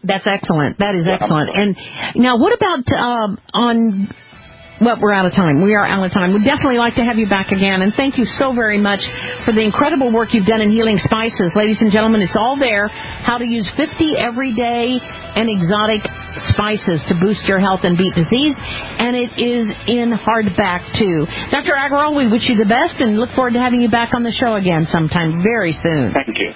That's 0.04 0.28
excellent. 0.28 0.78
That 0.80 0.96
is 0.96 1.08
excellent. 1.08 1.50
And 1.56 1.78
now, 2.16 2.38
what 2.38 2.54
about 2.54 2.86
um, 2.92 3.40
on? 3.54 4.14
Well, 4.82 4.98
we're 5.00 5.14
out 5.14 5.26
of 5.26 5.32
time. 5.32 5.62
We 5.62 5.74
are 5.74 5.86
out 5.86 6.04
of 6.04 6.12
time. 6.12 6.34
We'd 6.34 6.44
definitely 6.44 6.78
like 6.78 6.96
to 6.96 7.06
have 7.06 7.18
you 7.18 7.30
back 7.30 7.52
again. 7.52 7.82
And 7.82 7.94
thank 7.96 8.18
you 8.18 8.26
so 8.38 8.52
very 8.52 8.78
much 8.78 9.00
for 9.46 9.54
the 9.54 9.62
incredible 9.62 10.12
work 10.12 10.34
you've 10.34 10.46
done 10.46 10.60
in 10.60 10.70
healing 10.70 11.00
spices. 11.06 11.52
Ladies 11.56 11.78
and 11.80 11.94
gentlemen, 11.94 12.22
it's 12.22 12.36
all 12.36 12.60
there. 12.60 12.88
How 12.90 13.38
to 13.38 13.46
use 13.46 13.68
50 13.78 14.18
everyday 14.18 15.00
and 15.00 15.48
exotic 15.50 16.04
spices 16.52 17.00
to 17.08 17.16
boost 17.22 17.46
your 17.46 17.60
health 17.60 17.82
and 17.84 17.98
beat 17.98 18.16
disease. 18.16 18.56
And 19.00 19.16
it 19.16 19.32
is 19.40 19.66
in 19.88 20.12
hardback, 20.12 21.00
too. 21.00 21.26
Dr. 21.52 21.72
Aggarwal, 21.72 22.18
we 22.18 22.28
wish 22.28 22.44
you 22.44 22.58
the 22.58 22.68
best 22.68 23.00
and 23.00 23.18
look 23.18 23.32
forward 23.32 23.54
to 23.54 23.60
having 23.60 23.82
you 23.82 23.90
back 23.90 24.10
on 24.14 24.24
the 24.24 24.36
show 24.44 24.56
again 24.56 24.88
sometime 24.92 25.42
very 25.42 25.72
soon. 25.72 26.12
Thank 26.12 26.36
you. 26.36 26.52